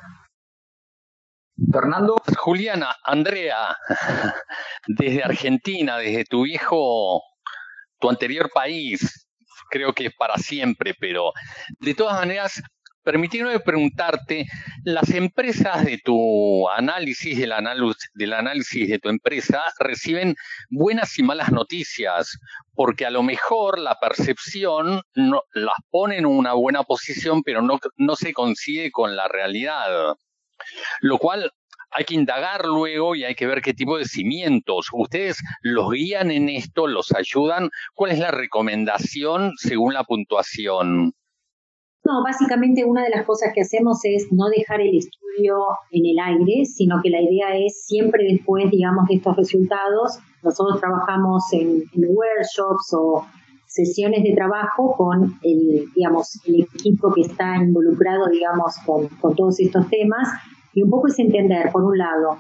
Fernando. 1.73 2.17
Juliana, 2.37 2.95
Andrea, 3.05 3.77
desde 4.87 5.23
Argentina, 5.23 5.99
desde 5.99 6.25
tu 6.25 6.45
viejo, 6.45 7.23
tu 7.99 8.09
anterior 8.09 8.51
país, 8.53 9.27
creo 9.71 9.93
que 9.93 10.11
para 10.11 10.37
siempre, 10.39 10.95
pero 10.99 11.33
de 11.81 11.95
todas 11.95 12.15
maneras, 12.15 12.63
permíteme 13.03 13.59
preguntarte, 13.61 14.47
las 14.85 15.11
empresas 15.11 15.85
de 15.85 15.99
tu 15.99 16.69
análisis, 16.69 17.39
del, 17.39 17.53
del 18.15 18.33
análisis 18.33 18.89
de 18.89 18.99
tu 18.99 19.09
empresa, 19.09 19.63
reciben 19.79 20.35
buenas 20.71 21.19
y 21.19 21.23
malas 21.23 21.51
noticias, 21.51 22.39
porque 22.75 23.07
a 23.07 23.11
lo 23.11 23.23
mejor 23.23 23.79
la 23.79 23.97
percepción 23.99 25.03
no, 25.15 25.43
las 25.55 25.75
pone 25.91 26.19
en 26.19 26.27
una 26.27 26.53
buena 26.53 26.83
posición, 26.83 27.43
pero 27.43 27.63
no, 27.63 27.79
no 27.97 28.15
se 28.15 28.33
consigue 28.33 28.91
con 28.91 29.17
la 29.17 29.27
realidad. 29.27 30.15
Lo 31.01 31.19
cual 31.19 31.51
hay 31.91 32.05
que 32.05 32.15
indagar 32.15 32.65
luego 32.67 33.15
y 33.15 33.25
hay 33.25 33.35
que 33.35 33.47
ver 33.47 33.63
qué 33.63 33.75
tipo 33.75 33.97
de 33.99 34.05
cimientos. 34.05 34.89
Ustedes 34.93 35.39
los 35.63 35.91
guían 35.91 36.31
en 36.31 36.49
esto, 36.49 36.87
los 36.87 37.13
ayudan. 37.13 37.71
¿Cuál 37.95 38.13
es 38.13 38.19
la 38.19 38.31
recomendación 38.31 39.53
según 39.57 39.95
la 39.95 40.05
puntuación? 40.05 41.13
No, 42.05 42.23
básicamente 42.23 42.85
una 42.85 43.03
de 43.03 43.11
las 43.11 43.27
cosas 43.27 43.53
que 43.55 43.63
hacemos 43.63 43.99
es 44.05 44.29
no 44.31 44.49
dejar 44.49 44.81
el 44.81 44.97
estudio 44.97 45.57
en 45.91 46.07
el 46.07 46.19
aire, 46.19 46.65
sino 46.65 47.01
que 47.03 47.11
la 47.11 47.21
idea 47.21 47.57
es 47.57 47.85
siempre 47.85 48.25
después, 48.25 48.71
digamos, 48.71 49.07
de 49.09 49.17
estos 49.17 49.37
resultados, 49.37 50.19
nosotros 50.43 50.81
trabajamos 50.81 51.43
en, 51.53 51.85
workshops 51.95 52.95
o 52.95 53.27
sesiones 53.67 54.23
de 54.23 54.35
trabajo 54.35 54.95
con 54.97 55.39
el, 55.43 55.85
digamos, 55.95 56.41
el 56.47 56.63
equipo 56.63 57.13
que 57.13 57.23
está 57.23 57.57
involucrado, 57.57 58.29
digamos, 58.31 58.77
con, 58.87 59.09
todos 59.37 59.61
estos 59.61 59.89
temas 59.91 60.29
y 60.79 60.83
un 60.83 60.91
poco 60.91 61.09
es 61.09 61.19
entender, 61.19 61.71
por 61.73 61.83
un 61.83 61.99
lado, 61.99 62.39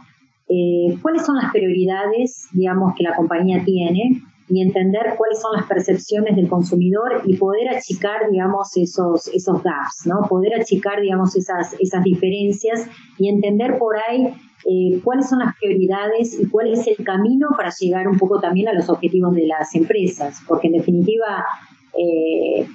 eh, 0.48 0.96
cuáles 1.02 1.26
son 1.26 1.36
las 1.36 1.50
prioridades, 1.50 2.46
digamos, 2.52 2.94
que 2.96 3.02
la 3.02 3.16
compañía 3.16 3.64
tiene 3.64 4.22
y 4.48 4.62
entender 4.62 5.14
cuáles 5.16 5.40
son 5.40 5.56
las 5.56 5.66
percepciones 5.66 6.36
del 6.36 6.48
consumidor 6.48 7.22
y 7.26 7.36
poder 7.36 7.68
achicar, 7.68 8.30
digamos, 8.30 8.76
esos, 8.76 9.26
esos 9.34 9.60
gaps, 9.62 10.06
¿no? 10.06 10.28
Poder 10.28 10.54
achicar, 10.54 11.00
digamos, 11.00 11.34
esas, 11.36 11.74
esas 11.80 12.04
diferencias 12.04 12.86
y 13.18 13.28
entender 13.28 13.76
por 13.76 13.96
ahí 14.08 14.32
eh, 14.70 15.00
cuáles 15.02 15.28
son 15.28 15.40
las 15.40 15.56
prioridades 15.56 16.38
y 16.40 16.48
cuál 16.48 16.72
es 16.72 16.86
el 16.86 17.04
camino 17.04 17.48
para 17.56 17.70
llegar 17.76 18.06
un 18.06 18.18
poco 18.18 18.38
también 18.38 18.68
a 18.68 18.72
los 18.72 18.88
objetivos 18.88 19.34
de 19.34 19.48
las 19.48 19.74
empresas, 19.74 20.40
porque 20.46 20.68
en 20.68 20.74
definitiva, 20.74 21.44
eh, 21.98 22.68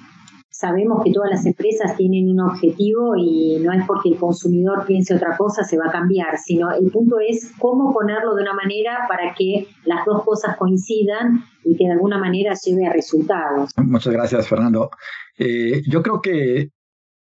sabemos 0.64 1.02
que 1.04 1.12
todas 1.12 1.30
las 1.30 1.44
empresas 1.44 1.94
tienen 1.94 2.30
un 2.30 2.40
objetivo 2.40 3.14
y 3.18 3.58
no 3.60 3.70
es 3.74 3.84
porque 3.86 4.08
el 4.08 4.16
consumidor 4.16 4.86
piense 4.86 5.14
otra 5.14 5.36
cosa 5.36 5.62
se 5.62 5.76
va 5.76 5.88
a 5.88 5.92
cambiar, 5.92 6.38
sino 6.38 6.72
el 6.72 6.90
punto 6.90 7.16
es 7.20 7.52
cómo 7.58 7.92
ponerlo 7.92 8.34
de 8.34 8.42
una 8.44 8.54
manera 8.54 9.04
para 9.06 9.34
que 9.34 9.66
las 9.84 10.06
dos 10.06 10.24
cosas 10.24 10.56
coincidan 10.56 11.44
y 11.64 11.76
que 11.76 11.84
de 11.84 11.92
alguna 11.92 12.16
manera 12.16 12.54
lleve 12.54 12.86
a 12.86 12.92
resultados. 12.94 13.72
Muchas 13.76 14.14
gracias, 14.14 14.48
Fernando. 14.48 14.88
Eh, 15.36 15.82
yo 15.86 16.02
creo 16.02 16.22
que 16.22 16.70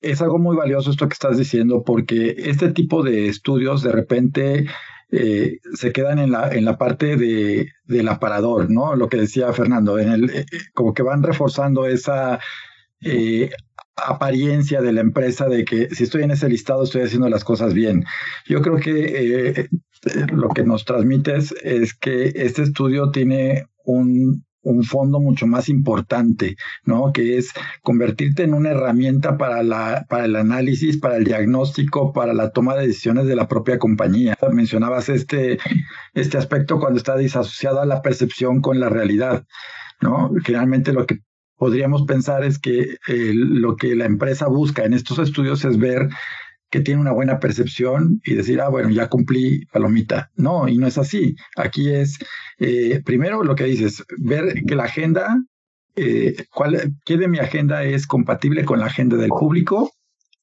es 0.02 0.20
algo 0.20 0.38
muy 0.38 0.54
valioso 0.54 0.90
esto 0.90 1.08
que 1.08 1.14
estás 1.14 1.38
diciendo 1.38 1.82
porque 1.82 2.34
este 2.36 2.70
tipo 2.72 3.02
de 3.02 3.28
estudios 3.28 3.82
de 3.82 3.92
repente 3.92 4.66
eh, 5.12 5.60
se 5.74 5.92
quedan 5.92 6.18
en 6.18 6.30
la, 6.30 6.50
en 6.50 6.66
la 6.66 6.76
parte 6.76 7.16
de, 7.16 7.68
del 7.84 8.08
aparador, 8.08 8.70
¿no? 8.70 8.96
Lo 8.96 9.08
que 9.08 9.16
decía 9.16 9.50
Fernando, 9.54 9.98
eh, 9.98 10.44
como 10.74 10.92
que 10.92 11.02
van 11.02 11.22
reforzando 11.22 11.86
esa 11.86 12.38
eh, 13.02 13.50
apariencia 13.96 14.80
de 14.80 14.92
la 14.92 15.00
empresa 15.00 15.46
de 15.48 15.64
que 15.64 15.94
si 15.94 16.04
estoy 16.04 16.22
en 16.22 16.30
ese 16.30 16.48
listado 16.48 16.84
estoy 16.84 17.02
haciendo 17.02 17.28
las 17.28 17.44
cosas 17.44 17.74
bien. 17.74 18.04
Yo 18.46 18.62
creo 18.62 18.76
que 18.76 19.60
eh, 19.60 19.68
lo 20.32 20.48
que 20.48 20.64
nos 20.64 20.84
transmites 20.84 21.54
es 21.62 21.94
que 21.94 22.32
este 22.34 22.62
estudio 22.62 23.10
tiene 23.10 23.66
un, 23.84 24.44
un 24.62 24.84
fondo 24.84 25.20
mucho 25.20 25.46
más 25.46 25.68
importante, 25.68 26.56
¿no? 26.84 27.12
Que 27.12 27.38
es 27.38 27.52
convertirte 27.82 28.42
en 28.42 28.54
una 28.54 28.70
herramienta 28.70 29.36
para, 29.36 29.62
la, 29.62 30.06
para 30.08 30.26
el 30.26 30.36
análisis, 30.36 30.98
para 30.98 31.16
el 31.16 31.24
diagnóstico, 31.24 32.12
para 32.12 32.34
la 32.34 32.50
toma 32.50 32.76
de 32.76 32.86
decisiones 32.86 33.26
de 33.26 33.36
la 33.36 33.48
propia 33.48 33.78
compañía. 33.78 34.36
Mencionabas 34.52 35.08
este, 35.08 35.58
este 36.14 36.38
aspecto 36.38 36.78
cuando 36.78 36.98
está 36.98 37.16
disasociado 37.16 37.80
a 37.80 37.86
la 37.86 38.02
percepción 38.02 38.60
con 38.60 38.80
la 38.80 38.88
realidad. 38.88 39.44
¿no? 40.00 40.30
Generalmente 40.44 40.92
lo 40.92 41.06
que 41.06 41.18
podríamos 41.60 42.04
pensar 42.06 42.42
es 42.42 42.58
que 42.58 42.96
eh, 43.06 43.32
lo 43.34 43.76
que 43.76 43.94
la 43.94 44.06
empresa 44.06 44.48
busca 44.48 44.84
en 44.84 44.94
estos 44.94 45.18
estudios 45.18 45.62
es 45.66 45.76
ver 45.76 46.08
que 46.70 46.80
tiene 46.80 47.02
una 47.02 47.12
buena 47.12 47.38
percepción 47.38 48.18
y 48.24 48.34
decir, 48.34 48.62
ah, 48.62 48.70
bueno, 48.70 48.88
ya 48.88 49.10
cumplí 49.10 49.66
palomita. 49.66 50.30
No, 50.36 50.68
y 50.68 50.78
no 50.78 50.86
es 50.86 50.96
así. 50.96 51.36
Aquí 51.56 51.90
es, 51.90 52.18
eh, 52.60 53.02
primero 53.04 53.44
lo 53.44 53.56
que 53.56 53.64
dices, 53.64 54.02
ver 54.16 54.54
que 54.66 54.74
la 54.74 54.84
agenda, 54.84 55.36
eh, 55.96 56.46
cuál, 56.50 56.94
qué 57.04 57.18
de 57.18 57.28
mi 57.28 57.38
agenda 57.38 57.84
es 57.84 58.06
compatible 58.06 58.64
con 58.64 58.80
la 58.80 58.86
agenda 58.86 59.18
del 59.18 59.28
público, 59.28 59.92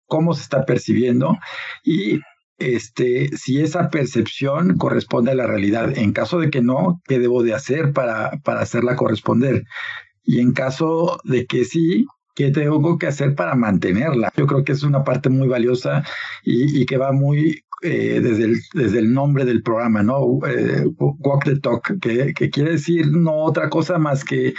cómo 0.06 0.36
se 0.36 0.44
está 0.44 0.66
percibiendo 0.66 1.36
y 1.84 2.20
este, 2.60 3.36
si 3.36 3.60
esa 3.62 3.90
percepción 3.90 4.78
corresponde 4.78 5.32
a 5.32 5.36
la 5.36 5.48
realidad. 5.48 5.98
En 5.98 6.14
caso 6.14 6.40
de 6.40 6.52
que 6.52 6.62
no, 6.62 7.02
¿qué 7.08 7.18
debo 7.18 7.42
de 7.42 7.56
hacer 7.56 7.92
para, 7.92 8.38
para 8.44 8.62
hacerla 8.62 8.96
corresponder? 8.96 9.64
Y 10.28 10.42
en 10.42 10.52
caso 10.52 11.20
de 11.24 11.48
que 11.48 11.64
sí, 11.64 12.06
¿qué 12.36 12.52
tengo 12.52 12.98
que 12.98 13.08
hacer 13.08 13.34
para 13.34 13.56
mantenerla? 13.56 14.30
Yo 14.36 14.46
creo 14.46 14.64
que 14.66 14.74
es 14.74 14.84
una 14.84 15.06
parte 15.06 15.30
muy 15.30 15.48
valiosa 15.48 16.04
y, 16.44 16.86
que 16.86 16.98
va 16.98 17.14
muy 17.14 17.64
eh, 17.82 18.20
desde, 18.22 18.44
el, 18.44 18.60
desde 18.74 19.00
el 19.00 19.14
nombre 19.14 19.46
del 19.46 19.64
programa, 19.64 20.04
¿no? 20.04 20.40
Eh, 20.46 20.86
walk 20.98 21.46
the 21.46 21.60
talk, 21.62 21.98
que, 22.02 22.34
que, 22.34 22.50
quiere 22.50 22.72
decir 22.72 23.08
no 23.08 23.38
otra 23.46 23.70
cosa 23.70 23.98
más 23.98 24.26
que 24.26 24.54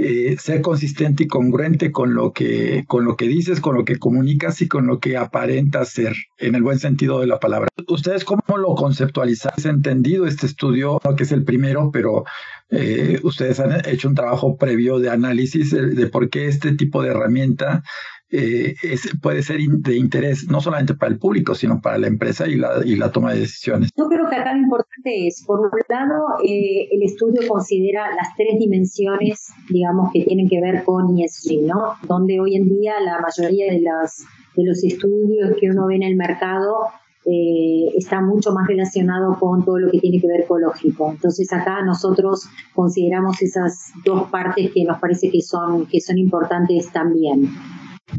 eh, 0.00 0.36
ser 0.38 0.62
consistente 0.62 1.24
y 1.24 1.26
congruente 1.26 1.90
con 1.90 2.14
lo 2.14 2.32
que 2.32 2.84
con 2.86 3.04
lo 3.04 3.16
que 3.16 3.26
dices, 3.26 3.60
con 3.60 3.74
lo 3.74 3.84
que 3.84 3.98
comunicas 3.98 4.62
y 4.62 4.68
con 4.68 4.86
lo 4.86 5.00
que 5.00 5.16
aparentas 5.16 5.88
ser, 5.88 6.14
en 6.38 6.54
el 6.54 6.62
buen 6.62 6.78
sentido 6.78 7.18
de 7.18 7.26
la 7.26 7.40
palabra. 7.40 7.68
¿Ustedes 7.88 8.24
cómo 8.24 8.42
lo 8.56 8.76
conceptualizan? 8.76 9.54
¿Han 9.56 9.70
entendido 9.76 10.28
este 10.28 10.46
estudio, 10.46 11.00
que 11.16 11.24
es 11.24 11.32
el 11.32 11.42
primero, 11.42 11.90
pero 11.92 12.22
eh, 12.70 13.18
ustedes 13.24 13.58
han 13.58 13.88
hecho 13.88 14.08
un 14.08 14.14
trabajo 14.14 14.56
previo 14.56 15.00
de 15.00 15.10
análisis 15.10 15.72
de 15.72 16.06
por 16.06 16.30
qué 16.30 16.46
este 16.46 16.76
tipo 16.76 17.02
de 17.02 17.08
herramienta 17.08 17.82
eh, 18.30 18.74
puede 19.22 19.42
ser 19.42 19.58
de 19.60 19.96
interés 19.96 20.48
no 20.48 20.60
solamente 20.60 20.94
para 20.94 21.12
el 21.12 21.18
público, 21.18 21.54
sino 21.54 21.80
para 21.80 21.98
la 21.98 22.08
empresa 22.08 22.46
y 22.46 22.56
la, 22.56 22.84
y 22.84 22.96
la 22.96 23.10
toma 23.10 23.32
de 23.32 23.40
decisiones. 23.40 23.90
Yo 23.96 24.08
creo 24.08 24.28
que 24.28 24.36
acá 24.36 24.52
lo 24.54 24.62
importante 24.62 25.26
es, 25.26 25.44
por 25.46 25.60
un 25.60 25.70
lado, 25.88 26.24
eh, 26.44 26.88
el 26.90 27.02
estudio 27.02 27.46
considera 27.48 28.14
las 28.14 28.36
tres 28.36 28.58
dimensiones, 28.58 29.48
digamos, 29.70 30.10
que 30.12 30.24
tienen 30.24 30.48
que 30.48 30.60
ver 30.60 30.84
con 30.84 31.18
ESG, 31.18 31.62
¿no? 31.62 31.94
Donde 32.06 32.40
hoy 32.40 32.56
en 32.56 32.68
día 32.68 32.94
la 33.00 33.18
mayoría 33.20 33.72
de, 33.72 33.80
las, 33.80 34.24
de 34.56 34.64
los 34.64 34.84
estudios 34.84 35.56
que 35.58 35.70
uno 35.70 35.86
ve 35.86 35.96
en 35.96 36.02
el 36.02 36.16
mercado 36.16 36.88
eh, 37.24 37.92
está 37.96 38.22
mucho 38.22 38.52
más 38.52 38.66
relacionado 38.66 39.38
con 39.38 39.64
todo 39.64 39.78
lo 39.78 39.90
que 39.90 39.98
tiene 39.98 40.20
que 40.20 40.26
ver 40.26 40.40
ecológico. 40.42 41.10
Entonces 41.10 41.52
acá 41.52 41.82
nosotros 41.84 42.48
consideramos 42.74 43.42
esas 43.42 43.92
dos 44.04 44.30
partes 44.30 44.70
que 44.72 44.84
nos 44.84 44.98
parece 44.98 45.30
que 45.30 45.42
son, 45.42 45.86
que 45.86 46.00
son 46.00 46.16
importantes 46.16 46.90
también. 46.90 47.50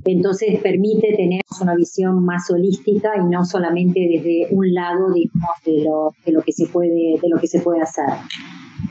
Entonces 0.06 0.60
permite 0.62 1.13
tener 1.15 1.41
una 1.62 1.75
visión 1.75 2.23
más 2.23 2.49
holística 2.52 3.10
y 3.17 3.25
no 3.25 3.43
solamente 3.43 3.99
desde 3.99 4.47
un 4.52 4.73
lado, 4.73 5.12
de 5.13 5.30
lo, 5.84 6.13
de 6.25 6.32
lo 6.32 6.41
que 6.41 6.52
se 6.52 6.67
puede, 6.67 7.19
de 7.21 7.30
lo 7.30 7.39
que 7.39 7.47
se 7.47 7.60
puede 7.60 7.82
hacer. 7.82 8.06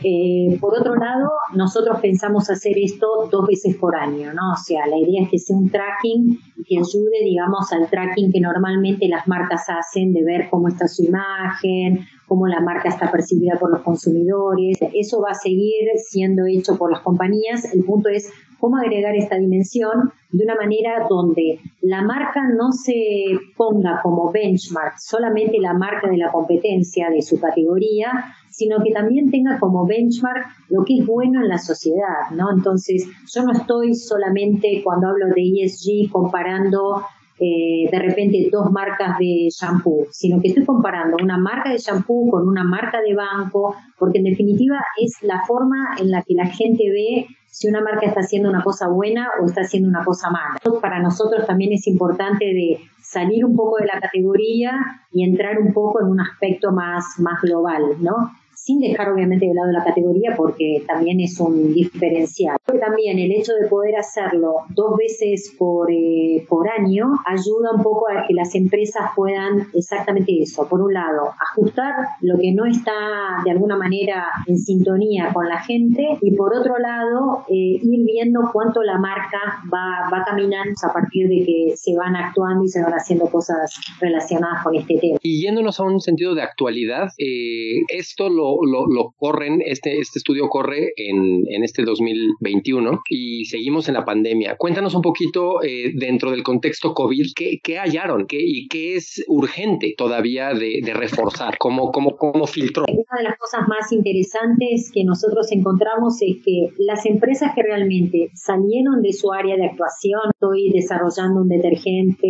Eh, 0.04 0.56
por 0.60 0.78
otro 0.78 0.94
lado, 0.94 1.30
nosotros 1.54 1.98
pensamos 2.00 2.50
hacer 2.50 2.78
esto 2.78 3.28
dos 3.30 3.46
veces 3.46 3.76
por 3.76 3.96
año, 3.96 4.32
¿no? 4.32 4.52
O 4.52 4.56
sea, 4.56 4.86
la 4.86 4.96
idea 4.96 5.22
es 5.22 5.30
que 5.30 5.38
sea 5.38 5.56
un 5.56 5.70
tracking 5.70 6.38
que 6.66 6.78
ayude, 6.78 7.24
digamos, 7.24 7.72
al 7.72 7.88
tracking 7.88 8.30
que 8.30 8.40
normalmente 8.40 9.08
las 9.08 9.26
marcas 9.26 9.64
hacen 9.68 10.12
de 10.12 10.22
ver 10.22 10.48
cómo 10.50 10.68
está 10.68 10.86
su 10.86 11.04
imagen, 11.04 12.06
cómo 12.28 12.46
la 12.46 12.60
marca 12.60 12.88
está 12.88 13.10
percibida 13.10 13.56
por 13.58 13.70
los 13.70 13.82
consumidores. 13.82 14.78
Eso 14.94 15.20
va 15.20 15.30
a 15.30 15.34
seguir 15.34 15.88
siendo 15.96 16.44
hecho 16.46 16.76
por 16.76 16.92
las 16.92 17.00
compañías. 17.00 17.72
El 17.74 17.84
punto 17.84 18.10
es 18.10 18.30
cómo 18.60 18.76
agregar 18.76 19.16
esta 19.16 19.36
dimensión 19.36 20.12
de 20.30 20.44
una 20.44 20.56
manera 20.56 21.06
donde 21.08 21.58
la 21.80 22.02
marca 22.02 22.42
no 22.54 22.72
se 22.72 23.38
ponga 23.56 24.00
como 24.02 24.30
benchmark 24.30 24.98
solamente 24.98 25.58
la 25.58 25.72
marca 25.72 26.08
de 26.08 26.18
la 26.18 26.30
competencia 26.30 27.08
de 27.10 27.22
su 27.22 27.40
categoría, 27.40 28.10
sino 28.50 28.82
que 28.82 28.92
también 28.92 29.30
tenga 29.30 29.58
como 29.58 29.86
benchmark 29.86 30.46
lo 30.68 30.84
que 30.84 30.98
es 30.98 31.06
bueno 31.06 31.40
en 31.40 31.48
la 31.48 31.58
sociedad, 31.58 32.30
¿no? 32.32 32.50
Entonces, 32.52 33.06
yo 33.32 33.42
no 33.44 33.52
estoy 33.52 33.94
solamente 33.94 34.82
cuando 34.84 35.08
hablo 35.08 35.26
de 35.28 35.64
ESG 35.64 36.10
comparando 36.10 37.02
eh, 37.40 37.88
de 37.90 37.98
repente 37.98 38.48
dos 38.50 38.70
marcas 38.70 39.18
de 39.18 39.48
shampoo, 39.50 40.06
sino 40.10 40.40
que 40.40 40.48
estoy 40.48 40.64
comparando 40.64 41.16
una 41.22 41.38
marca 41.38 41.70
de 41.70 41.78
shampoo 41.78 42.30
con 42.30 42.48
una 42.48 42.64
marca 42.64 43.00
de 43.00 43.14
banco, 43.14 43.74
porque 43.98 44.18
en 44.18 44.24
definitiva 44.24 44.78
es 45.00 45.22
la 45.22 45.42
forma 45.46 45.96
en 45.98 46.10
la 46.10 46.22
que 46.22 46.34
la 46.34 46.46
gente 46.46 46.84
ve 46.90 47.26
si 47.50 47.68
una 47.68 47.80
marca 47.80 48.06
está 48.06 48.20
haciendo 48.20 48.48
una 48.48 48.62
cosa 48.62 48.88
buena 48.88 49.28
o 49.40 49.46
está 49.46 49.62
haciendo 49.62 49.88
una 49.88 50.04
cosa 50.04 50.30
mala. 50.30 50.58
Para 50.80 51.00
nosotros 51.00 51.46
también 51.46 51.72
es 51.72 51.86
importante 51.86 52.44
de 52.44 52.78
salir 53.02 53.44
un 53.44 53.56
poco 53.56 53.78
de 53.78 53.86
la 53.86 54.00
categoría 54.00 54.72
y 55.12 55.24
entrar 55.24 55.58
un 55.58 55.72
poco 55.72 56.00
en 56.00 56.08
un 56.08 56.20
aspecto 56.20 56.72
más, 56.72 57.04
más 57.18 57.40
global, 57.42 57.82
¿no? 58.00 58.30
Sin 58.68 58.80
dejar 58.80 59.10
obviamente 59.10 59.46
de 59.46 59.54
lado 59.54 59.72
la 59.72 59.82
categoría 59.82 60.34
porque 60.36 60.82
también 60.86 61.20
es 61.20 61.40
un 61.40 61.72
diferencial. 61.72 62.58
También 62.66 63.18
el 63.18 63.32
hecho 63.32 63.54
de 63.54 63.66
poder 63.66 63.96
hacerlo 63.96 64.56
dos 64.74 64.94
veces 64.94 65.54
por, 65.58 65.90
eh, 65.90 66.44
por 66.46 66.68
año 66.68 67.06
ayuda 67.24 67.72
un 67.74 67.82
poco 67.82 68.04
a 68.10 68.26
que 68.26 68.34
las 68.34 68.54
empresas 68.54 69.12
puedan 69.16 69.68
exactamente 69.72 70.32
eso. 70.42 70.68
Por 70.68 70.82
un 70.82 70.92
lado, 70.92 71.32
ajustar 71.50 71.94
lo 72.20 72.36
que 72.38 72.52
no 72.52 72.66
está 72.66 73.40
de 73.42 73.52
alguna 73.52 73.78
manera 73.78 74.26
en 74.46 74.58
sintonía 74.58 75.32
con 75.32 75.48
la 75.48 75.60
gente 75.60 76.18
y 76.20 76.36
por 76.36 76.54
otro 76.54 76.76
lado, 76.76 77.44
eh, 77.48 77.80
ir 77.80 78.04
viendo 78.04 78.50
cuánto 78.52 78.82
la 78.82 78.98
marca 78.98 79.62
va, 79.72 80.10
va 80.12 80.24
caminando 80.26 80.74
a 80.86 80.92
partir 80.92 81.26
de 81.26 81.42
que 81.42 81.74
se 81.74 81.96
van 81.96 82.14
actuando 82.16 82.64
y 82.64 82.68
se 82.68 82.82
van 82.82 82.92
haciendo 82.92 83.30
cosas 83.30 83.80
relacionadas 83.98 84.62
con 84.62 84.76
este 84.76 84.98
tema. 85.00 85.18
Y 85.22 85.42
yéndonos 85.42 85.80
a 85.80 85.84
un 85.84 86.02
sentido 86.02 86.34
de 86.34 86.42
actualidad, 86.42 87.08
eh, 87.16 87.80
esto 87.88 88.28
lo, 88.28 88.57
lo, 88.64 89.14
corren, 89.16 89.60
este, 89.64 89.98
este 89.98 90.18
estudio 90.18 90.48
corre 90.48 90.92
en, 90.96 91.44
en, 91.48 91.64
este 91.64 91.84
2021 91.84 93.00
y 93.08 93.44
seguimos 93.46 93.88
en 93.88 93.94
la 93.94 94.04
pandemia. 94.04 94.56
Cuéntanos 94.56 94.94
un 94.94 95.02
poquito 95.02 95.62
eh, 95.62 95.92
dentro 95.94 96.30
del 96.30 96.42
contexto 96.42 96.94
COVID, 96.94 97.26
¿qué, 97.34 97.58
qué 97.62 97.78
hallaron 97.78 98.26
¿Qué, 98.26 98.38
y 98.40 98.68
qué 98.68 98.96
es 98.96 99.24
urgente 99.28 99.94
todavía 99.96 100.54
de, 100.54 100.80
de 100.82 100.94
reforzar? 100.94 101.58
¿Cómo, 101.58 101.90
cómo, 101.90 102.16
¿Cómo 102.16 102.46
filtró? 102.46 102.84
Una 102.88 103.18
de 103.18 103.24
las 103.24 103.38
cosas 103.38 103.68
más 103.68 103.92
interesantes 103.92 104.90
que 104.92 105.04
nosotros 105.04 105.50
encontramos 105.52 106.20
es 106.20 106.36
que 106.44 106.68
las 106.78 107.06
empresas 107.06 107.52
que 107.54 107.62
realmente 107.62 108.30
salieron 108.34 109.02
de 109.02 109.12
su 109.12 109.32
área 109.32 109.56
de 109.56 109.66
actuación, 109.66 110.20
estoy 110.32 110.70
desarrollando 110.70 111.42
un 111.42 111.48
detergente 111.48 112.28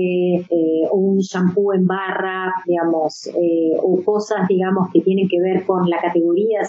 eh, 0.51 0.89
un 0.93 1.19
shampoo 1.19 1.73
en 1.75 1.87
barra, 1.87 2.53
digamos, 2.67 3.27
eh, 3.29 3.77
o 3.83 4.03
cosas, 4.05 4.47
digamos, 4.49 4.89
que 4.93 5.01
tienen 5.01 5.29
que 5.29 5.41
ver 5.41 5.65
con 5.65 5.89
la 5.89 5.99
categoría, 6.01 6.18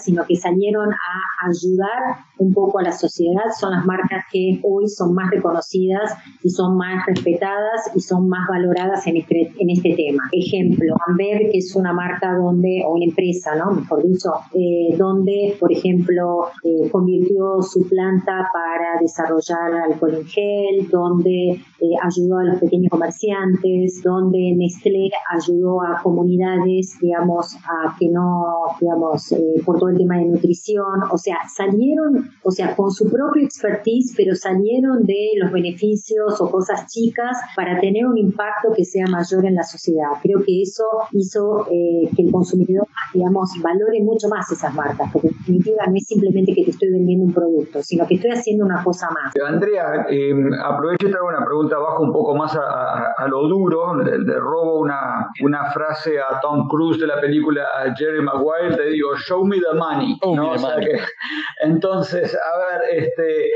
sino 0.02 0.24
que 0.26 0.36
salieron 0.36 0.90
a 0.90 1.48
ayudar 1.48 2.24
un 2.38 2.52
poco 2.52 2.78
a 2.78 2.82
la 2.82 2.92
sociedad, 2.92 3.44
son 3.58 3.72
las 3.72 3.84
marcas 3.84 4.24
que 4.32 4.60
hoy 4.62 4.88
son 4.88 5.14
más 5.14 5.30
reconocidas 5.30 6.14
y 6.42 6.50
son 6.50 6.76
más 6.76 7.04
respetadas 7.06 7.90
y 7.94 8.00
son 8.00 8.28
más 8.28 8.48
valoradas 8.48 9.06
en 9.06 9.18
este, 9.18 9.52
en 9.58 9.70
este 9.70 9.94
tema. 9.94 10.22
Ejemplo, 10.32 10.94
Amber, 11.06 11.50
que 11.50 11.58
es 11.58 11.74
una 11.76 11.92
marca 11.92 12.34
donde, 12.36 12.82
o 12.86 12.94
una 12.94 13.04
empresa, 13.04 13.54
¿no? 13.56 13.72
Mejor 13.72 14.02
dicho, 14.02 14.30
eh, 14.54 14.96
donde, 14.96 15.56
por 15.60 15.72
ejemplo, 15.72 16.48
convirtió 16.90 17.62
su 17.62 17.86
planta 17.88 18.48
para 18.52 19.00
desarrollar 19.00 19.74
alcohol 19.90 20.14
en 20.14 20.26
gel, 20.26 20.88
donde 20.90 21.60
ayudó 22.02 22.38
a 22.38 22.44
los 22.44 22.60
pequeños 22.60 22.90
comerciantes, 22.90 24.02
donde 24.02 24.54
Nestlé 24.56 25.10
ayudó 25.30 25.82
a 25.82 26.00
comunidades, 26.02 26.96
digamos, 27.00 27.56
a 27.56 27.96
que 27.98 28.08
no, 28.08 28.66
digamos, 28.80 29.32
eh, 29.40 29.62
por 29.64 29.78
todo 29.78 29.88
el 29.88 29.96
tema 29.96 30.18
de 30.18 30.26
nutrición, 30.26 31.02
o 31.10 31.16
sea, 31.16 31.36
salieron, 31.48 32.30
o 32.42 32.50
sea, 32.50 32.76
con 32.76 32.90
su 32.90 33.10
propio 33.10 33.42
expertise, 33.42 34.12
pero 34.16 34.34
salieron 34.34 35.04
de 35.04 35.30
los 35.40 35.50
beneficios 35.50 36.38
o 36.40 36.50
cosas 36.50 36.86
chicas 36.86 37.38
para 37.56 37.80
tener 37.80 38.06
un 38.06 38.18
impacto 38.18 38.72
que 38.76 38.84
sea 38.84 39.06
mayor 39.06 39.46
en 39.46 39.54
la 39.54 39.62
sociedad. 39.62 40.10
Creo 40.22 40.40
que 40.44 40.60
eso 40.62 40.84
hizo 41.12 41.66
eh, 41.70 42.10
que 42.14 42.22
el 42.22 42.30
consumidor, 42.30 42.86
digamos, 43.14 43.50
valore 43.62 44.02
mucho 44.02 44.28
más 44.28 44.50
esas 44.52 44.74
marcas, 44.74 45.10
porque 45.12 45.28
en 45.28 45.38
definitiva 45.38 45.86
no 45.86 45.96
es 45.96 46.06
simplemente 46.06 46.52
que 46.54 46.64
te 46.64 46.70
estoy 46.72 46.90
vendiendo 46.90 47.24
un 47.26 47.32
producto, 47.32 47.82
sino 47.82 48.06
que 48.06 48.16
estoy 48.16 48.32
haciendo 48.32 48.64
una 48.66 48.84
cosa 48.84 49.08
más. 49.08 49.32
Andrea, 49.42 50.06
eh, 50.10 50.34
aprovecho 50.62 51.08
y 51.08 51.10
traigo 51.10 51.28
una 51.28 51.44
pregunta 51.44 51.76
abajo 51.76 52.02
un 52.02 52.12
poco 52.12 52.34
más 52.36 52.54
a, 52.56 53.26
lo 53.28 53.48
duro, 53.48 53.94
le, 53.94 54.34
robo 54.38 54.80
una, 54.80 55.28
una 55.42 55.70
frase 55.72 56.18
a 56.18 56.40
Tom 56.40 56.68
Cruise 56.68 57.00
de 57.00 57.06
la 57.06 57.20
película 57.20 57.64
Jerry 57.96 58.22
Maguire, 58.22 58.76
te 58.76 58.90
digo, 58.90 59.10
show 59.26 59.44
me 59.44 59.60
the 59.60 59.74
money. 59.74 60.18
¿no? 60.22 60.54
entonces, 61.62 62.34
a 62.34 62.78
ver, 62.78 63.04
este, 63.04 63.50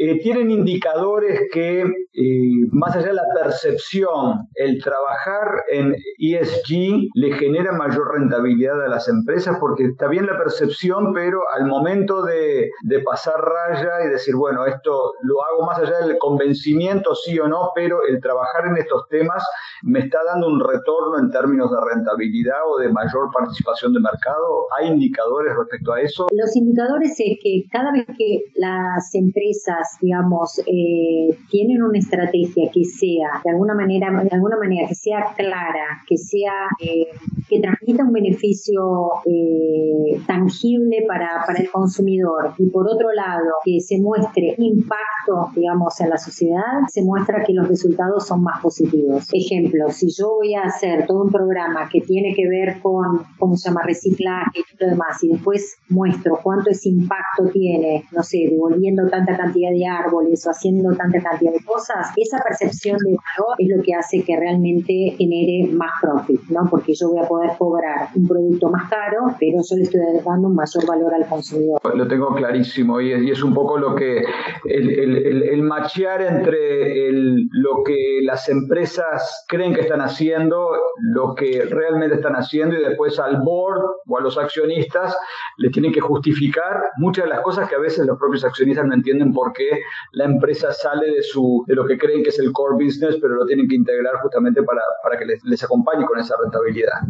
eh, 0.00 0.20
tienen 0.20 0.52
indicadores 0.52 1.48
que, 1.52 1.80
eh, 1.80 2.68
más 2.70 2.94
allá 2.94 3.08
de 3.08 3.14
la 3.14 3.26
percepción, 3.34 4.46
el 4.54 4.80
trabajar 4.80 5.64
en 5.72 5.96
ESG 6.18 7.08
le 7.14 7.32
genera 7.32 7.72
mayor 7.72 8.12
rentabilidad 8.14 8.80
a 8.84 8.88
las 8.88 9.08
empresas 9.08 9.56
porque 9.58 9.86
está 9.86 10.06
bien 10.06 10.26
la 10.26 10.38
percepción, 10.38 11.12
pero 11.12 11.40
al 11.52 11.66
momento 11.66 12.22
de, 12.22 12.70
de 12.84 13.00
pasar 13.00 13.40
raya 13.40 14.06
y 14.06 14.10
decir, 14.10 14.36
bueno, 14.36 14.66
esto 14.66 15.14
lo 15.22 15.42
hago 15.42 15.66
más 15.66 15.80
allá 15.80 16.06
del 16.06 16.16
convencimiento, 16.18 17.16
sí 17.16 17.36
o 17.40 17.48
no, 17.48 17.72
pero 17.74 17.98
el 18.08 18.20
trabajar 18.20 18.66
en 18.68 18.76
estos 18.76 19.08
temas 19.08 19.44
me 19.82 19.98
está 19.98 20.20
dando 20.24 20.46
un 20.46 20.60
retorno 20.60 21.18
en 21.18 21.30
términos 21.32 21.72
de 21.72 21.76
rentabilidad 21.92 22.60
o 22.68 22.78
de 22.78 22.88
mayor 22.92 23.30
participación 23.32 23.92
de 23.94 24.00
mercado. 24.00 24.66
¿Hay 24.78 24.86
indicadores 24.86 25.56
respecto 25.56 25.92
a 25.92 26.00
eso? 26.00 26.28
Los 26.30 26.54
indicadores 26.54 27.10
es 27.18 27.38
que 27.42 27.64
cada 27.72 27.90
vez 27.90 28.06
que 28.06 28.44
las 28.54 29.12
empresas 29.14 29.87
digamos, 30.00 30.58
eh, 30.66 31.36
tienen 31.50 31.82
una 31.82 31.98
estrategia 31.98 32.70
que 32.72 32.84
sea, 32.84 33.40
de 33.44 33.50
alguna 33.50 33.74
manera, 33.74 34.10
de 34.22 34.30
alguna 34.30 34.56
manera, 34.56 34.88
que 34.88 34.94
sea 34.94 35.34
clara, 35.36 36.02
que 36.06 36.16
sea, 36.16 36.68
eh, 36.80 37.08
que 37.48 37.60
transmita 37.60 38.04
un 38.04 38.12
beneficio 38.12 38.82
eh, 39.24 40.20
tangible 40.26 41.04
para, 41.06 41.44
para 41.46 41.60
el 41.60 41.70
consumidor 41.70 42.54
y 42.58 42.68
por 42.70 42.86
otro 42.88 43.12
lado, 43.12 43.54
que 43.64 43.80
se 43.80 43.98
muestre 44.00 44.54
impacto, 44.58 45.50
digamos, 45.54 46.00
en 46.00 46.10
la 46.10 46.18
sociedad, 46.18 46.86
se 46.88 47.02
muestra 47.02 47.44
que 47.44 47.52
los 47.52 47.68
resultados 47.68 48.26
son 48.26 48.42
más 48.42 48.60
positivos. 48.60 49.28
Ejemplo, 49.32 49.90
si 49.90 50.08
yo 50.10 50.36
voy 50.36 50.54
a 50.54 50.62
hacer 50.62 51.06
todo 51.06 51.24
un 51.24 51.32
programa 51.32 51.88
que 51.90 52.00
tiene 52.00 52.34
que 52.34 52.48
ver 52.48 52.80
con, 52.80 53.22
¿cómo 53.38 53.56
se 53.56 53.68
llama?, 53.68 53.82
reciclaje 53.84 54.60
y 54.60 54.84
lo 54.84 54.90
demás, 54.90 55.22
y 55.22 55.28
después 55.28 55.76
muestro 55.88 56.38
cuánto 56.42 56.70
ese 56.70 56.90
impacto 56.90 57.48
tiene, 57.52 58.04
no 58.12 58.22
sé, 58.22 58.48
devolviendo 58.50 59.08
tanta 59.08 59.36
cantidad 59.36 59.70
de 59.70 59.77
árboles 59.86 60.46
o 60.46 60.50
haciendo 60.50 60.94
tanta 60.96 61.20
cantidad 61.20 61.52
de 61.52 61.64
cosas, 61.64 62.12
esa 62.16 62.38
percepción 62.38 62.96
de 62.98 63.10
valor 63.12 63.54
es 63.58 63.68
lo 63.76 63.82
que 63.82 63.94
hace 63.94 64.22
que 64.22 64.36
realmente 64.36 65.14
genere 65.16 65.70
más 65.72 65.92
profit, 66.00 66.40
¿no? 66.48 66.68
Porque 66.70 66.94
yo 66.94 67.10
voy 67.10 67.20
a 67.24 67.28
poder 67.28 67.50
cobrar 67.58 68.08
un 68.14 68.26
producto 68.26 68.68
más 68.70 68.88
caro, 68.90 69.34
pero 69.38 69.58
yo 69.62 69.76
le 69.76 69.82
estoy 69.82 70.00
dando 70.24 70.48
un 70.48 70.54
mayor 70.54 70.86
valor 70.86 71.14
al 71.14 71.26
consumidor. 71.26 71.80
Lo 71.94 72.06
tengo 72.08 72.34
clarísimo 72.34 73.00
y 73.00 73.30
es, 73.30 73.42
un 73.42 73.54
poco 73.54 73.78
lo 73.78 73.94
que 73.94 74.24
el, 74.64 74.90
el, 74.90 75.42
el, 75.44 75.62
machear 75.62 76.22
entre 76.22 77.12
lo 77.12 77.82
que 77.84 78.20
las 78.22 78.48
empresas 78.48 79.44
creen 79.48 79.74
que 79.74 79.82
están 79.82 80.00
haciendo, 80.00 80.70
lo 81.00 81.34
que 81.34 81.64
realmente 81.68 82.16
están 82.16 82.34
haciendo 82.34 82.76
y 82.76 82.84
después 82.84 83.18
al 83.18 83.42
board 83.42 83.82
o 84.06 84.18
a 84.18 84.20
los 84.20 84.38
accionistas 84.38 85.16
les 85.58 85.72
tienen 85.72 85.92
que 85.92 86.00
justificar 86.00 86.82
muchas 86.96 87.24
de 87.24 87.30
las 87.30 87.40
cosas 87.40 87.68
que 87.68 87.74
a 87.74 87.78
veces 87.78 88.06
los 88.06 88.18
propios 88.18 88.44
accionistas 88.44 88.86
no 88.86 88.94
entienden 88.94 89.32
por 89.32 89.52
qué 89.52 89.67
la 90.12 90.24
empresa 90.24 90.72
sale 90.72 91.12
de, 91.12 91.22
su, 91.22 91.64
de 91.66 91.74
lo 91.74 91.86
que 91.86 91.98
creen 91.98 92.22
que 92.22 92.30
es 92.30 92.38
el 92.38 92.52
core 92.52 92.84
business, 92.84 93.16
pero 93.20 93.34
lo 93.34 93.46
tienen 93.46 93.68
que 93.68 93.76
integrar 93.76 94.16
justamente 94.22 94.62
para, 94.62 94.82
para 95.02 95.18
que 95.18 95.24
les, 95.24 95.44
les 95.44 95.62
acompañe 95.62 96.04
con 96.06 96.18
esa 96.18 96.34
rentabilidad. 96.42 97.00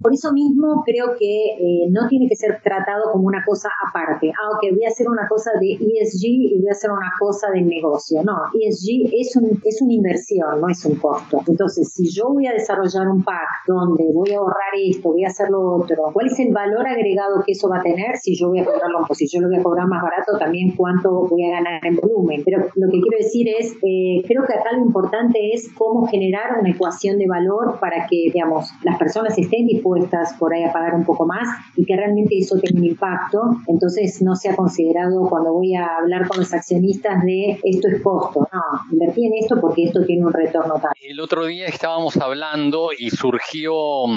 Por 0.00 0.14
eso 0.14 0.32
mismo 0.32 0.82
creo 0.86 1.14
que 1.18 1.60
eh, 1.60 1.88
no 1.90 2.08
tiene 2.08 2.26
que 2.26 2.34
ser 2.34 2.58
tratado 2.64 3.12
como 3.12 3.26
una 3.26 3.44
cosa 3.44 3.68
aparte. 3.86 4.32
Ah, 4.32 4.56
ok, 4.56 4.72
voy 4.72 4.84
a 4.84 4.88
hacer 4.88 5.06
una 5.06 5.28
cosa 5.28 5.50
de 5.60 5.76
ESG 5.76 6.24
y 6.24 6.58
voy 6.58 6.68
a 6.68 6.72
hacer 6.72 6.90
una 6.90 7.12
cosa 7.18 7.50
de 7.50 7.60
negocio. 7.60 8.22
No, 8.24 8.32
ESG 8.54 9.12
es, 9.12 9.36
un, 9.36 9.60
es 9.62 9.82
una 9.82 9.92
inversión, 9.92 10.58
no 10.58 10.70
es 10.70 10.82
un 10.86 10.96
costo. 10.96 11.40
Entonces, 11.46 11.92
si 11.92 12.08
yo 12.08 12.30
voy 12.32 12.46
a 12.46 12.52
desarrollar 12.52 13.08
un 13.08 13.22
pack 13.22 13.66
donde 13.66 14.04
voy 14.14 14.32
a 14.32 14.38
ahorrar 14.38 14.72
esto, 14.82 15.12
voy 15.12 15.24
a 15.24 15.28
hacer 15.28 15.50
lo 15.50 15.60
otro, 15.76 16.04
¿cuál 16.14 16.28
es 16.28 16.38
el 16.40 16.50
valor 16.50 16.86
agregado 16.88 17.42
que 17.44 17.52
eso 17.52 17.68
va 17.68 17.80
a 17.80 17.82
tener 17.82 18.16
si 18.16 18.34
yo 18.34 18.48
voy 18.48 18.60
a 18.60 18.64
cobrarlo? 18.64 19.04
Pues 19.06 19.18
si 19.18 19.26
yo 19.28 19.40
lo 19.42 19.48
voy 19.48 19.58
a 19.58 19.62
cobrar 19.62 19.86
más 19.86 20.02
barato, 20.02 20.38
también 20.38 20.74
cuánto 20.76 21.28
voy 21.28 21.44
a 21.44 21.60
ganar 21.60 21.84
en 21.84 21.96
volumen. 21.96 22.40
Pero 22.42 22.64
lo 22.74 22.88
que 22.90 23.00
quiero 23.00 23.18
decir 23.18 23.46
es, 23.48 23.74
eh, 23.82 24.24
creo 24.26 24.46
que 24.46 24.54
acá 24.54 24.72
lo 24.72 24.82
importante 24.86 25.52
es 25.52 25.68
cómo 25.76 26.06
generar 26.06 26.58
una 26.58 26.70
ecuación 26.70 27.18
de 27.18 27.26
valor 27.26 27.78
para 27.78 28.06
que, 28.08 28.30
digamos, 28.32 28.70
las 28.82 28.96
personas 28.96 29.36
estén 29.36 29.66
dispuestas 29.66 29.89
dispuestas 29.94 30.34
por 30.38 30.54
ahí 30.54 30.64
a 30.64 30.72
pagar 30.72 30.94
un 30.94 31.04
poco 31.04 31.26
más 31.26 31.48
y 31.76 31.84
que 31.84 31.96
realmente 31.96 32.38
eso 32.38 32.58
tenga 32.58 32.78
un 32.78 32.86
impacto. 32.86 33.56
Entonces 33.66 34.22
no 34.22 34.34
sea 34.36 34.56
considerado 34.56 35.28
cuando 35.28 35.52
voy 35.52 35.74
a 35.74 35.86
hablar 36.00 36.28
con 36.28 36.38
los 36.38 36.52
accionistas 36.52 37.22
de 37.24 37.58
esto 37.62 37.88
es 37.88 38.02
costo. 38.02 38.48
No, 38.52 38.62
invertí 38.92 39.26
en 39.26 39.34
esto 39.42 39.60
porque 39.60 39.84
esto 39.84 40.04
tiene 40.04 40.24
un 40.24 40.32
retorno 40.32 40.74
tal. 40.80 40.92
El 41.00 41.20
otro 41.20 41.46
día 41.46 41.66
estábamos 41.66 42.16
hablando 42.16 42.90
y 42.96 43.10
surgió 43.10 43.74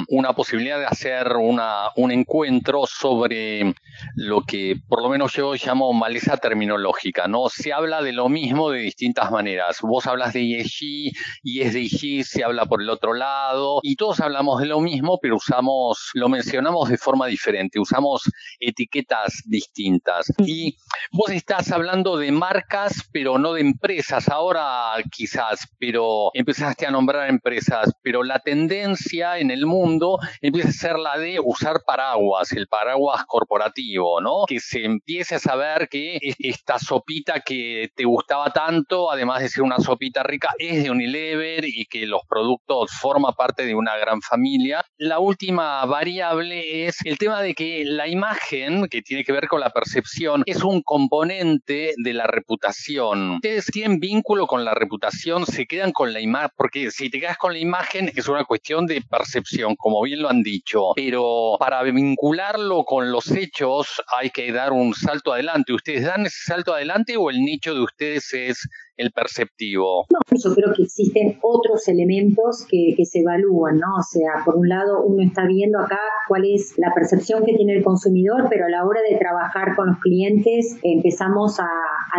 una 0.09 0.33
posibilidad 0.33 0.79
de 0.79 0.85
hacer 0.85 1.27
una, 1.35 1.89
un 1.95 2.11
encuentro 2.11 2.85
sobre 2.85 3.73
lo 4.15 4.41
que 4.41 4.75
por 4.87 5.01
lo 5.01 5.09
menos 5.09 5.33
yo 5.33 5.53
llamo 5.55 5.93
maleza 5.93 6.37
terminológica, 6.37 7.27
¿no? 7.27 7.49
Se 7.49 7.73
habla 7.73 8.01
de 8.01 8.13
lo 8.13 8.29
mismo 8.29 8.69
de 8.69 8.79
distintas 8.79 9.31
maneras. 9.31 9.79
Vos 9.81 10.07
hablas 10.07 10.33
de 10.33 10.59
ESG 10.59 11.13
y 11.43 11.61
ESG 11.61 12.23
se 12.25 12.43
habla 12.43 12.65
por 12.65 12.81
el 12.81 12.89
otro 12.89 13.13
lado 13.13 13.79
y 13.83 13.95
todos 13.95 14.19
hablamos 14.19 14.59
de 14.61 14.67
lo 14.67 14.79
mismo, 14.79 15.19
pero 15.21 15.35
usamos 15.35 16.11
lo 16.13 16.29
mencionamos 16.29 16.89
de 16.89 16.97
forma 16.97 17.27
diferente, 17.27 17.79
usamos 17.79 18.23
etiquetas 18.59 19.43
distintas. 19.45 20.31
Y 20.39 20.77
vos 21.11 21.29
estás 21.31 21.71
hablando 21.71 22.17
de 22.17 22.31
marcas, 22.31 23.09
pero 23.11 23.37
no 23.37 23.53
de 23.53 23.61
empresas. 23.61 24.29
Ahora 24.29 24.93
quizás, 25.11 25.67
pero 25.79 26.31
empezaste 26.33 26.85
a 26.85 26.91
nombrar 26.91 27.29
empresas, 27.29 27.91
pero 28.01 28.23
la 28.23 28.39
tendencia 28.39 29.37
en 29.37 29.51
el 29.51 29.65
mundo 29.65 30.17
empieza 30.41 30.69
a 30.69 30.73
ser 30.73 30.99
la 30.99 31.17
de 31.17 31.39
usar 31.39 31.81
paraguas, 31.85 32.51
el 32.51 32.67
paraguas 32.67 33.25
corporativo, 33.25 33.82
¿no? 34.21 34.45
Que 34.47 34.59
se 34.59 34.85
empiece 34.85 35.35
a 35.35 35.39
saber 35.39 35.87
que 35.89 36.19
esta 36.39 36.79
sopita 36.79 37.41
que 37.41 37.89
te 37.95 38.05
gustaba 38.05 38.51
tanto, 38.51 39.11
además 39.11 39.41
de 39.41 39.49
ser 39.49 39.63
una 39.63 39.77
sopita 39.77 40.23
rica, 40.23 40.49
es 40.57 40.83
de 40.83 40.89
Unilever 40.89 41.65
y 41.65 41.85
que 41.85 42.05
los 42.05 42.21
productos 42.27 42.91
forman 43.01 43.33
parte 43.33 43.65
de 43.65 43.75
una 43.75 43.97
gran 43.97 44.21
familia. 44.21 44.83
La 44.97 45.19
última 45.19 45.85
variable 45.85 46.87
es 46.87 46.97
el 47.05 47.17
tema 47.17 47.41
de 47.41 47.53
que 47.53 47.83
la 47.85 48.07
imagen, 48.07 48.87
que 48.87 49.01
tiene 49.01 49.23
que 49.23 49.31
ver 49.31 49.47
con 49.47 49.59
la 49.59 49.71
percepción, 49.71 50.43
es 50.45 50.63
un 50.63 50.81
componente 50.81 51.93
de 51.97 52.13
la 52.13 52.27
reputación. 52.27 53.35
Ustedes 53.35 53.65
tienen 53.65 53.99
vínculo 53.99 54.47
con 54.47 54.65
la 54.65 54.73
reputación, 54.73 55.45
se 55.45 55.65
quedan 55.65 55.91
con 55.91 56.13
la 56.13 56.19
imagen, 56.19 56.49
porque 56.55 56.91
si 56.91 57.09
te 57.09 57.19
quedas 57.19 57.37
con 57.37 57.53
la 57.53 57.59
imagen 57.59 58.11
es 58.15 58.27
una 58.27 58.45
cuestión 58.45 58.85
de 58.85 59.01
percepción, 59.01 59.75
como 59.75 60.01
bien 60.01 60.21
lo 60.21 60.29
han 60.29 60.41
dicho, 60.41 60.91
pero 60.95 61.57
para 61.59 61.83
vincularlo 61.83 62.83
con 62.83 63.11
los 63.11 63.29
hechos 63.31 63.72
hay 64.19 64.29
que 64.29 64.51
dar 64.51 64.71
un 64.71 64.93
salto 64.93 65.33
adelante. 65.33 65.73
¿Ustedes 65.73 66.05
dan 66.05 66.25
ese 66.25 66.43
salto 66.45 66.73
adelante 66.73 67.17
o 67.17 67.29
el 67.29 67.39
nicho 67.39 67.73
de 67.73 67.81
ustedes 67.81 68.33
es 68.33 68.67
el 68.97 69.11
perceptivo? 69.11 70.05
No, 70.11 70.19
yo 70.31 70.53
creo 70.53 70.73
que 70.75 70.83
existen 70.83 71.39
otros 71.41 71.87
elementos 71.87 72.65
que, 72.69 72.95
se 73.03 73.19
evalúan, 73.19 73.79
¿no? 73.79 73.95
O 73.99 74.03
sea, 74.03 74.45
por 74.45 74.55
un 74.55 74.69
lado 74.69 75.03
uno 75.03 75.21
está 75.23 75.45
viendo 75.45 75.79
acá 75.79 75.99
cuál 76.27 76.45
es 76.45 76.73
la 76.77 76.93
percepción 76.93 77.43
que 77.43 77.53
tiene 77.53 77.75
el 77.75 77.83
consumidor, 77.83 78.47
pero 78.49 78.65
a 78.65 78.69
la 78.69 78.85
hora 78.85 79.01
de 79.07 79.17
trabajar 79.17 79.75
con 79.75 79.87
los 79.87 79.99
clientes 79.99 80.77
empezamos 80.83 81.59
a, 81.59 81.67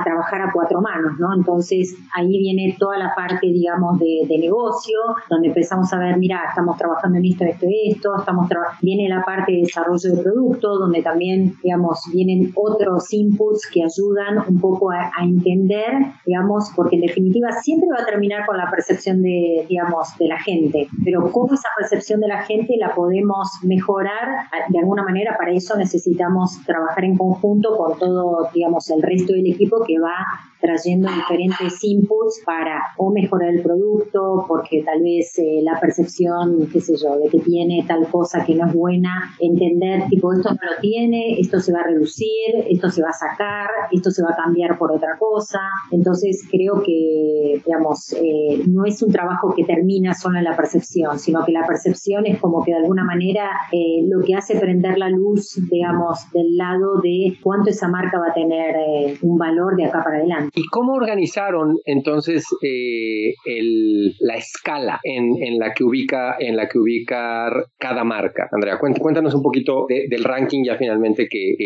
trabajar 0.04 0.42
a 0.42 0.52
cuatro 0.52 0.80
manos, 0.80 1.18
¿no? 1.18 1.32
Entonces 1.34 1.96
ahí 2.14 2.28
viene 2.28 2.76
toda 2.78 2.98
la 2.98 3.14
parte, 3.14 3.46
digamos, 3.46 3.98
de, 4.00 4.26
negocio, 4.38 4.98
donde 5.30 5.48
empezamos 5.48 5.92
a 5.92 5.98
ver, 5.98 6.18
mira, 6.18 6.40
estamos 6.48 6.76
trabajando 6.76 7.18
en 7.18 7.26
esto, 7.26 7.44
esto, 7.44 7.66
esto, 7.70 8.18
estamos 8.18 8.48
viene 8.82 9.08
la 9.08 9.22
parte 9.24 9.52
de 9.52 9.58
desarrollo 9.58 10.16
de 10.16 10.22
producto, 10.22 10.78
donde 10.78 11.00
también, 11.02 11.54
digamos, 11.62 12.00
vienen 12.12 12.52
otros 12.56 13.12
inputs 13.12 13.70
que 13.72 13.82
ayudan 13.82 14.44
un 14.48 14.60
poco 14.60 14.90
a 14.90 15.10
entender, 15.22 15.92
digamos, 16.26 16.63
porque 16.74 16.96
en 16.96 17.02
definitiva 17.02 17.52
siempre 17.62 17.88
va 17.96 18.02
a 18.02 18.06
terminar 18.06 18.46
con 18.46 18.56
la 18.56 18.70
percepción 18.70 19.22
de, 19.22 19.66
digamos, 19.68 20.16
de 20.18 20.28
la 20.28 20.40
gente, 20.40 20.88
pero 21.04 21.30
cómo 21.32 21.54
esa 21.54 21.68
percepción 21.76 22.20
de 22.20 22.28
la 22.28 22.42
gente 22.42 22.74
la 22.78 22.94
podemos 22.94 23.48
mejorar 23.62 24.28
de 24.68 24.78
alguna 24.78 25.02
manera, 25.02 25.36
para 25.36 25.52
eso 25.52 25.76
necesitamos 25.76 26.58
trabajar 26.64 27.04
en 27.04 27.16
conjunto 27.16 27.76
con 27.76 27.98
todo, 27.98 28.48
digamos, 28.54 28.88
el 28.90 29.02
resto 29.02 29.32
del 29.32 29.46
equipo 29.46 29.84
que 29.86 29.98
va 29.98 30.14
trayendo 30.64 31.10
diferentes 31.12 31.84
inputs 31.84 32.40
para 32.46 32.80
o 32.96 33.10
mejorar 33.10 33.50
el 33.50 33.62
producto, 33.62 34.46
porque 34.48 34.82
tal 34.82 35.02
vez 35.02 35.38
eh, 35.38 35.60
la 35.62 35.78
percepción, 35.78 36.68
qué 36.72 36.80
sé 36.80 36.94
yo, 36.96 37.18
de 37.18 37.28
que 37.28 37.38
tiene 37.40 37.84
tal 37.86 38.08
cosa 38.08 38.42
que 38.46 38.54
no 38.54 38.66
es 38.66 38.72
buena, 38.72 39.34
entender, 39.40 40.08
tipo, 40.08 40.32
esto 40.32 40.48
no 40.50 40.58
lo 40.74 40.80
tiene, 40.80 41.38
esto 41.38 41.60
se 41.60 41.70
va 41.70 41.80
a 41.80 41.84
reducir, 41.84 42.64
esto 42.70 42.88
se 42.88 43.02
va 43.02 43.10
a 43.10 43.12
sacar, 43.12 43.68
esto 43.92 44.10
se 44.10 44.22
va 44.22 44.30
a 44.30 44.36
cambiar 44.36 44.78
por 44.78 44.90
otra 44.90 45.18
cosa. 45.18 45.60
Entonces, 45.90 46.42
creo 46.54 46.82
que, 46.84 47.60
digamos, 47.64 48.12
eh, 48.12 48.62
no 48.68 48.84
es 48.84 49.02
un 49.02 49.10
trabajo 49.10 49.52
que 49.56 49.64
termina 49.64 50.14
solo 50.14 50.38
en 50.38 50.44
la 50.44 50.56
percepción, 50.56 51.18
sino 51.18 51.44
que 51.44 51.52
la 51.52 51.66
percepción 51.66 52.26
es 52.26 52.38
como 52.38 52.64
que 52.64 52.70
de 52.70 52.78
alguna 52.78 53.04
manera 53.04 53.50
eh, 53.72 54.04
lo 54.08 54.24
que 54.24 54.34
hace 54.34 54.58
prender 54.58 54.98
la 54.98 55.10
luz, 55.10 55.58
digamos, 55.70 56.30
del 56.32 56.56
lado 56.56 57.00
de 57.02 57.36
cuánto 57.42 57.70
esa 57.70 57.88
marca 57.88 58.18
va 58.18 58.28
a 58.28 58.34
tener 58.34 58.76
eh, 58.76 59.18
un 59.22 59.36
valor 59.36 59.76
de 59.76 59.86
acá 59.86 60.02
para 60.04 60.18
adelante. 60.18 60.50
¿Y 60.54 60.66
cómo 60.66 60.92
organizaron 60.92 61.76
entonces 61.84 62.44
el, 62.62 64.14
la 64.20 64.36
escala 64.36 65.00
en, 65.02 65.42
en, 65.42 65.58
la 65.58 65.72
que 65.72 65.84
ubica 65.84 66.36
en 66.38 66.56
la 66.56 66.68
que 66.68 66.78
ubicar 66.78 67.66
cada 67.78 68.04
marca? 68.04 68.48
Andrea, 68.52 68.78
cuéntanos 68.78 69.34
un 69.34 69.42
poquito 69.42 69.86
del 69.88 70.22
ranking 70.24 70.62
ya 70.64 70.76
finalmente 70.76 71.28
que 71.28 71.56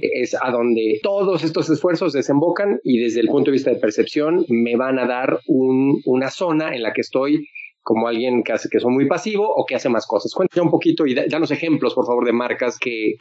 es 0.00 0.36
a 0.40 0.50
donde 0.50 1.00
todos 1.02 1.44
estos 1.44 1.68
esfuerzos 1.68 2.12
desembocan 2.12 2.80
y 2.82 2.98
desde 2.98 3.20
el 3.20 3.28
punto 3.28 3.50
de 3.50 3.56
vista 3.56 3.70
de 3.70 3.76
percepción 3.90 4.44
me 4.48 4.76
van 4.76 4.98
a 4.98 5.06
dar 5.06 5.40
una 5.46 6.30
zona 6.30 6.74
en 6.74 6.82
la 6.82 6.92
que 6.92 7.00
estoy 7.00 7.46
como 7.82 8.06
alguien 8.06 8.42
que 8.44 8.52
hace 8.52 8.68
que 8.70 8.78
son 8.78 8.92
muy 8.92 9.08
pasivo 9.08 9.48
o 9.48 9.64
que 9.66 9.74
hace 9.74 9.88
más 9.88 10.06
cosas. 10.06 10.32
Cuéntame 10.34 10.62
un 10.62 10.70
poquito 10.70 11.06
y 11.06 11.14
danos 11.14 11.50
ejemplos, 11.50 11.94
por 11.94 12.06
favor, 12.06 12.24
de 12.24 12.32
marcas 12.32 12.78
que, 12.78 13.16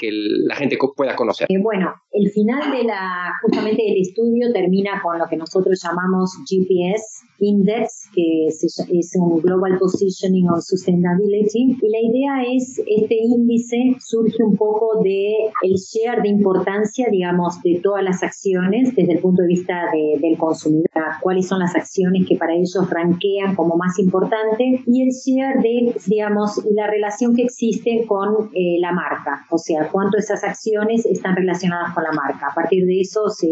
la 0.46 0.56
gente 0.56 0.78
pueda 0.96 1.16
conocer. 1.16 1.48
Eh, 1.50 1.58
bueno, 1.62 1.92
el 2.12 2.30
final 2.32 2.72
de 2.72 2.84
la 2.84 3.32
justamente 3.42 3.82
del 3.82 4.02
estudio 4.02 4.52
termina 4.54 5.02
con 5.02 5.18
lo 5.18 5.26
que 5.28 5.38
nosotros 5.38 5.80
llamamos 5.82 6.38
GPS 6.48 7.26
Index, 7.40 7.99
que 8.14 8.48
es, 8.48 9.12
un 9.16 9.42
Global 9.42 9.78
Positioning 9.80 10.50
on 10.50 10.62
Sustainability. 10.62 11.78
Y 11.82 11.90
la 11.90 12.02
idea 12.02 12.54
es, 12.56 12.80
este 12.80 13.16
índice 13.16 13.96
surge 14.00 14.44
un 14.44 14.56
poco 14.56 15.02
de 15.04 15.52
el 15.64 15.76
share 15.76 16.22
de 16.22 16.30
importancia, 16.30 17.08
digamos, 17.12 17.62
de 17.64 17.80
todas 17.82 18.04
las 18.04 18.24
acciones 18.24 18.96
desde 18.96 19.14
el 19.14 19.20
punto 19.20 19.42
de 19.42 19.48
vista 19.48 19.92
del 20.22 20.38
consumidor. 20.38 20.90
Cuáles 21.22 21.48
son 21.48 21.60
las 21.60 21.76
acciones 21.76 22.26
que 22.28 22.38
para 22.38 22.54
ellos 22.54 22.90
ranquean 22.90 23.56
como 23.56 23.76
más 23.76 24.00
importantes 24.00 24.82
y 24.86 25.04
el 25.04 25.10
share 25.10 25.62
de, 25.62 25.96
digamos, 26.06 26.62
la 26.72 26.88
relación 26.88 27.36
que 27.36 27.44
existe 27.44 28.06
con 28.08 28.50
eh, 28.54 28.80
la 28.80 28.92
marca. 28.92 29.46
O 29.52 29.58
sea, 29.58 29.90
cuánto 29.92 30.18
esas 30.18 30.44
acciones 30.44 31.06
están 31.06 31.36
relacionadas 31.36 31.94
con 31.94 32.04
la 32.04 32.12
marca. 32.12 32.48
A 32.52 32.56
partir 32.56 32.86
de 32.86 33.02
eso 33.02 33.30
se, 33.30 33.48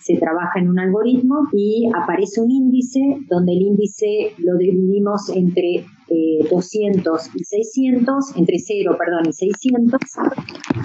se 0.00 0.16
trabaja 0.16 0.58
en 0.58 0.68
un 0.68 0.78
algoritmo 0.78 1.48
y 1.52 1.90
aparece 1.94 2.40
un 2.40 2.50
índice 2.50 3.00
donde 3.28 3.52
el 3.52 3.62
índice 3.62 3.97
lo 4.38 4.56
dividimos 4.56 5.28
entre 5.30 5.84
200 6.50 7.26
eh, 7.26 7.30
y 7.34 7.44
600, 7.44 8.36
entre 8.36 8.58
0, 8.58 8.96
perdón, 8.98 9.28
y 9.28 9.32
600, 9.32 10.00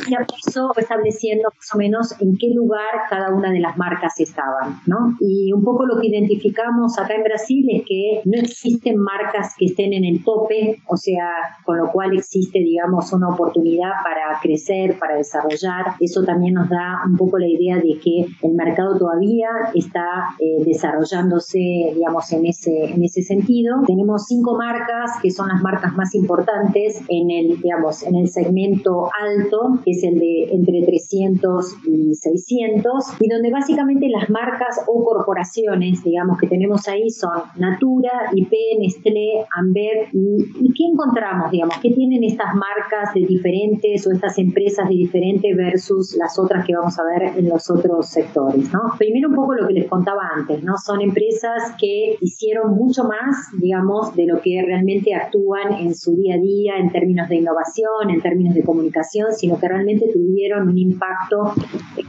y 0.08 0.14
eso 0.48 0.72
estableciendo 0.78 1.50
más 1.56 1.76
o 1.76 1.78
menos 1.78 2.22
en 2.22 2.38
qué 2.38 2.50
lugar 2.54 3.08
cada 3.10 3.34
una 3.34 3.52
de 3.52 3.60
las 3.60 3.78
marcas 3.78 4.20
estaban, 4.20 4.82
¿no? 4.86 5.16
Y 5.20 5.52
un 5.54 5.64
poco 5.64 5.86
lo 5.86 6.00
que 6.00 6.08
identificamos 6.08 6.98
acá 7.00 7.16
en 7.16 7.24
Brasil 7.24 7.66
es 7.72 7.84
que 7.88 8.22
no 8.26 8.40
existen 8.40 8.98
marcas 8.98 9.54
que 9.58 9.66
estén 9.66 9.94
en 9.94 10.04
el 10.04 10.24
tope, 10.24 10.82
o 10.88 10.98
sea, 10.98 11.30
con 11.66 11.78
lo 11.78 11.92
cual 11.92 12.18
existe, 12.18 12.60
digamos, 12.60 13.12
una 13.14 13.30
oportunidad 13.30 13.92
para 14.04 14.40
crecer, 14.42 14.98
para 15.00 15.16
desarrollar. 15.16 15.96
Eso 16.00 16.24
también 16.24 16.56
nos 16.56 16.70
da 16.70 17.02
un 17.06 17.18
poco 17.18 17.38
la 17.38 17.48
idea 17.48 17.78
de 17.78 18.00
que 18.04 18.26
el 18.42 18.54
mercado 18.54 18.98
todavía 18.98 19.48
está 19.74 20.36
eh, 20.40 20.64
desarrollándose, 20.66 21.94
digamos, 21.96 22.32
en 22.34 22.46
ese, 22.46 22.86
en 22.86 23.04
ese 23.04 23.22
sentido. 23.22 23.84
Tenemos 23.88 24.26
cinco 24.28 24.58
marcas 24.58 25.13
que 25.22 25.32
son 25.32 25.50
las 25.50 25.62
marcas 25.62 25.96
más 25.96 26.14
importantes 26.16 27.02
en 27.10 27.32
el, 27.32 27.62
digamos, 27.62 28.04
en 28.04 28.16
el 28.16 28.28
segmento 28.28 29.10
alto, 29.20 29.80
que 29.84 29.92
es 29.92 30.04
el 30.04 30.20
de 30.20 30.50
entre 30.52 30.84
300 30.86 31.76
y 31.86 32.14
600, 32.14 33.04
y 33.20 33.30
donde 33.30 33.52
básicamente 33.52 34.08
las 34.10 34.30
marcas 34.30 34.82
o 34.88 35.04
corporaciones, 35.04 36.04
digamos, 36.04 36.38
que 36.38 36.48
tenemos 36.48 36.88
ahí 36.88 37.10
son 37.10 37.44
Natura, 37.58 38.32
IP, 38.34 38.52
Nestlé, 38.80 39.46
Amber, 39.58 40.08
y, 40.12 40.74
¿qué 40.74 40.86
encontramos, 40.92 41.52
digamos? 41.52 41.78
¿Qué 41.82 41.92
tienen 41.92 42.24
estas 42.24 42.54
marcas 42.56 43.14
de 43.14 43.22
diferentes 43.26 44.06
o 44.08 44.12
estas 44.12 44.38
empresas 44.38 44.88
de 44.90 44.96
diferentes 44.96 45.56
versus 45.56 46.16
las 46.18 46.38
otras 46.40 46.66
que 46.66 46.76
vamos 46.76 46.98
a 47.00 47.04
ver 47.04 47.38
en 47.38 47.50
los 47.50 47.70
otros 47.70 48.08
sectores, 48.08 48.72
¿no? 48.72 48.80
Primero 48.98 49.30
un 49.30 49.36
poco 49.36 49.54
lo 49.54 49.68
que 49.68 49.74
les 49.74 49.88
contaba 49.88 50.22
antes, 50.36 50.64
¿no? 50.64 50.74
Son 50.78 51.02
empresas 51.02 51.74
que 51.80 52.18
hicieron 52.22 52.76
mucho 52.76 53.04
más, 53.04 53.50
digamos, 53.60 54.16
de 54.16 54.26
lo 54.26 54.42
que 54.42 54.62
realmente 54.66 55.03
actúan 55.12 55.74
en 55.74 55.96
su 55.96 56.16
día 56.16 56.36
a 56.36 56.38
día 56.38 56.78
en 56.78 56.92
términos 56.92 57.30
de 57.30 57.38
innovación, 57.38 58.10
en 58.10 58.22
términos 58.22 58.56
de 58.56 58.64
comunicación, 58.64 59.34
sino 59.34 59.60
que 59.60 59.68
realmente 59.68 60.10
tuvieron 60.14 60.70
un 60.70 60.78
impacto 60.78 61.54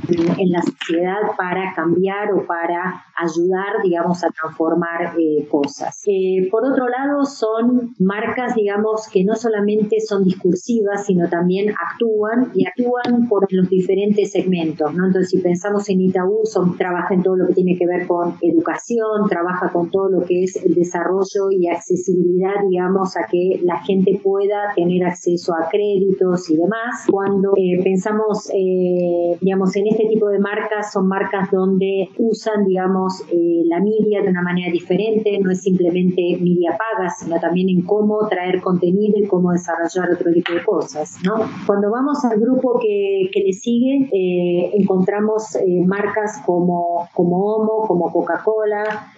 en, 0.09 0.52
la 0.52 0.62
sociedad 0.62 1.20
para 1.37 1.72
cambiar 1.74 2.33
o 2.33 2.46
para 2.46 3.04
ayudar, 3.16 3.83
digamos, 3.83 4.22
a 4.22 4.28
transformar 4.28 5.14
eh, 5.18 5.46
cosas. 5.48 6.02
Eh, 6.07 6.48
por 6.50 6.64
otro 6.64 6.88
lado, 6.88 7.24
son 7.24 7.94
marcas, 7.98 8.54
digamos, 8.54 9.09
que 9.09 9.24
no 9.24 9.35
solamente 9.35 10.00
son 10.00 10.24
discursivas, 10.24 11.07
sino 11.07 11.28
también 11.28 11.70
actúan 11.70 12.50
y 12.54 12.66
actúan 12.66 13.28
por 13.28 13.50
los 13.52 13.68
diferentes 13.68 14.33
segmentos, 14.33 14.92
¿no? 14.94 15.07
Entonces, 15.07 15.30
si 15.30 15.38
pensamos 15.38 15.88
en 15.88 16.00
Itaú, 16.00 16.40
son, 16.44 16.76
trabaja 16.76 17.14
en 17.14 17.22
todo 17.22 17.37
lo 17.37 17.46
que 17.46 17.54
tiene 17.54 17.76
que 17.78 17.87
ver 17.87 18.07
con 18.07 18.37
educación, 18.40 19.28
trabaja 19.28 19.70
con 19.72 19.90
todo 19.90 20.09
lo 20.09 20.24
que 20.24 20.44
es 20.44 20.57
el 20.57 20.74
desarrollo 20.74 21.50
y 21.50 21.68
accesibilidad, 21.68 22.54
digamos, 22.68 22.84
a 23.16 23.27
que 23.31 23.61
la 23.62 23.79
gente 23.81 24.20
pueda 24.23 24.73
tener 24.77 25.05
acceso 25.05 25.55
a 25.55 25.68
créditos 25.70 26.51
y 26.51 26.57
demás. 26.57 27.07
Cuando 27.11 27.53
eh, 27.57 27.83
pensamos, 27.83 28.51
eh, 28.53 29.37
digamos, 29.40 29.75
en 29.77 29.87
este 29.88 30.07
tipo 30.07 30.29
de 30.29 30.38
marcas, 30.38 30.92
son 30.92 31.09
marcas 31.09 31.51
donde 31.51 32.11
usan, 32.18 32.64
digamos, 32.66 33.23
eh, 33.33 33.62
la 33.64 33.81
media 33.81 34.23
de 34.23 34.29
una 34.29 34.42
manera 34.42 34.70
diferente, 34.70 35.38
no 35.40 35.51
es 35.51 35.62
simplemente 35.62 36.38
media 36.40 36.77
paga, 36.77 37.09
sino 37.11 37.40
también 37.40 37.68
en 37.70 37.83
cómo 37.83 38.29
traer 38.29 38.61
contenido 38.61 39.18
y 39.18 39.27
cómo 39.27 39.53
desarrollar 39.53 40.12
otro 40.12 40.31
tipo 40.33 40.53
de 40.53 40.62
cosas, 40.64 41.18
¿no? 41.25 41.37
Cuando 41.66 41.90
vamos 41.90 42.25
al 42.25 42.38
grupo 42.38 42.79
que, 42.81 43.31
que 43.33 43.40
le 43.40 43.53
sigue, 43.53 44.09
encontramos 44.75 45.57
marcas 45.87 46.42
como, 46.44 47.09
como 47.14 47.47
Homo, 47.47 47.87
como 47.87 48.12
Coca-Cola, 48.12 49.12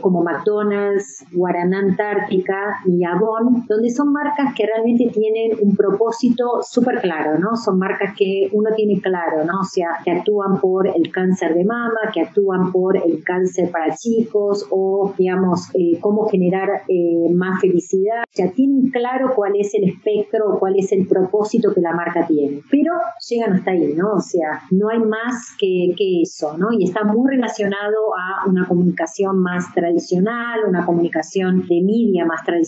como 0.00 0.22
McDonald's, 0.22 1.26
Guaraná 1.32 1.80
Antártica, 1.80 2.77
y 2.84 3.04
Avon, 3.04 3.64
donde 3.68 3.90
son 3.90 4.12
marcas 4.12 4.54
que 4.54 4.66
realmente 4.66 5.10
tienen 5.12 5.58
un 5.60 5.76
propósito 5.76 6.60
súper 6.62 7.00
claro, 7.00 7.38
¿no? 7.38 7.56
Son 7.56 7.78
marcas 7.78 8.14
que 8.16 8.48
uno 8.52 8.70
tiene 8.74 9.00
claro, 9.00 9.44
¿no? 9.44 9.60
O 9.60 9.64
sea, 9.64 9.98
que 10.04 10.10
actúan 10.10 10.60
por 10.60 10.86
el 10.86 11.10
cáncer 11.12 11.54
de 11.54 11.64
mama, 11.64 12.10
que 12.12 12.20
actúan 12.20 12.72
por 12.72 12.96
el 12.96 13.22
cáncer 13.24 13.70
para 13.70 13.94
chicos 13.94 14.66
o, 14.70 15.14
digamos, 15.16 15.68
eh, 15.74 15.98
cómo 16.00 16.28
generar 16.28 16.82
eh, 16.88 17.32
más 17.34 17.60
felicidad. 17.60 18.22
O 18.22 18.32
sea, 18.32 18.50
tienen 18.52 18.90
claro 18.90 19.32
cuál 19.34 19.52
es 19.56 19.74
el 19.74 19.84
espectro 19.84 20.58
cuál 20.58 20.74
es 20.76 20.92
el 20.92 21.06
propósito 21.06 21.72
que 21.74 21.80
la 21.80 21.92
marca 21.92 22.26
tiene. 22.26 22.62
Pero 22.70 22.92
llegan 23.28 23.54
hasta 23.54 23.70
ahí, 23.70 23.94
¿no? 23.94 24.14
O 24.14 24.20
sea, 24.20 24.62
no 24.70 24.88
hay 24.88 25.00
más 25.00 25.56
que, 25.58 25.94
que 25.96 26.22
eso, 26.22 26.56
¿no? 26.56 26.68
Y 26.72 26.84
está 26.84 27.04
muy 27.04 27.30
relacionado 27.30 27.96
a 28.16 28.48
una 28.48 28.66
comunicación 28.66 29.38
más 29.38 29.72
tradicional, 29.74 30.60
una 30.66 30.84
comunicación 30.84 31.66
de 31.66 31.82
media 31.82 32.24
más 32.24 32.44
tradicional, 32.44 32.67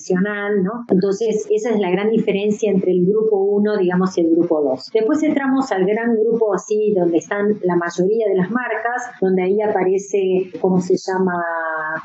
¿no? 0.62 0.84
Entonces, 0.88 1.46
esa 1.50 1.70
es 1.70 1.80
la 1.80 1.90
gran 1.90 2.10
diferencia 2.10 2.70
entre 2.70 2.92
el 2.92 3.06
grupo 3.06 3.38
1, 3.38 3.76
digamos, 3.78 4.16
y 4.16 4.22
el 4.22 4.30
grupo 4.30 4.62
2. 4.62 4.90
Después 4.92 5.22
entramos 5.22 5.70
al 5.72 5.84
gran 5.86 6.14
grupo 6.14 6.54
así, 6.54 6.92
donde 6.96 7.18
están 7.18 7.58
la 7.62 7.76
mayoría 7.76 8.26
de 8.28 8.36
las 8.36 8.50
marcas, 8.50 9.10
donde 9.20 9.42
ahí 9.42 9.60
aparece, 9.60 10.50
¿cómo 10.60 10.80
se 10.80 10.96
llama? 10.96 11.34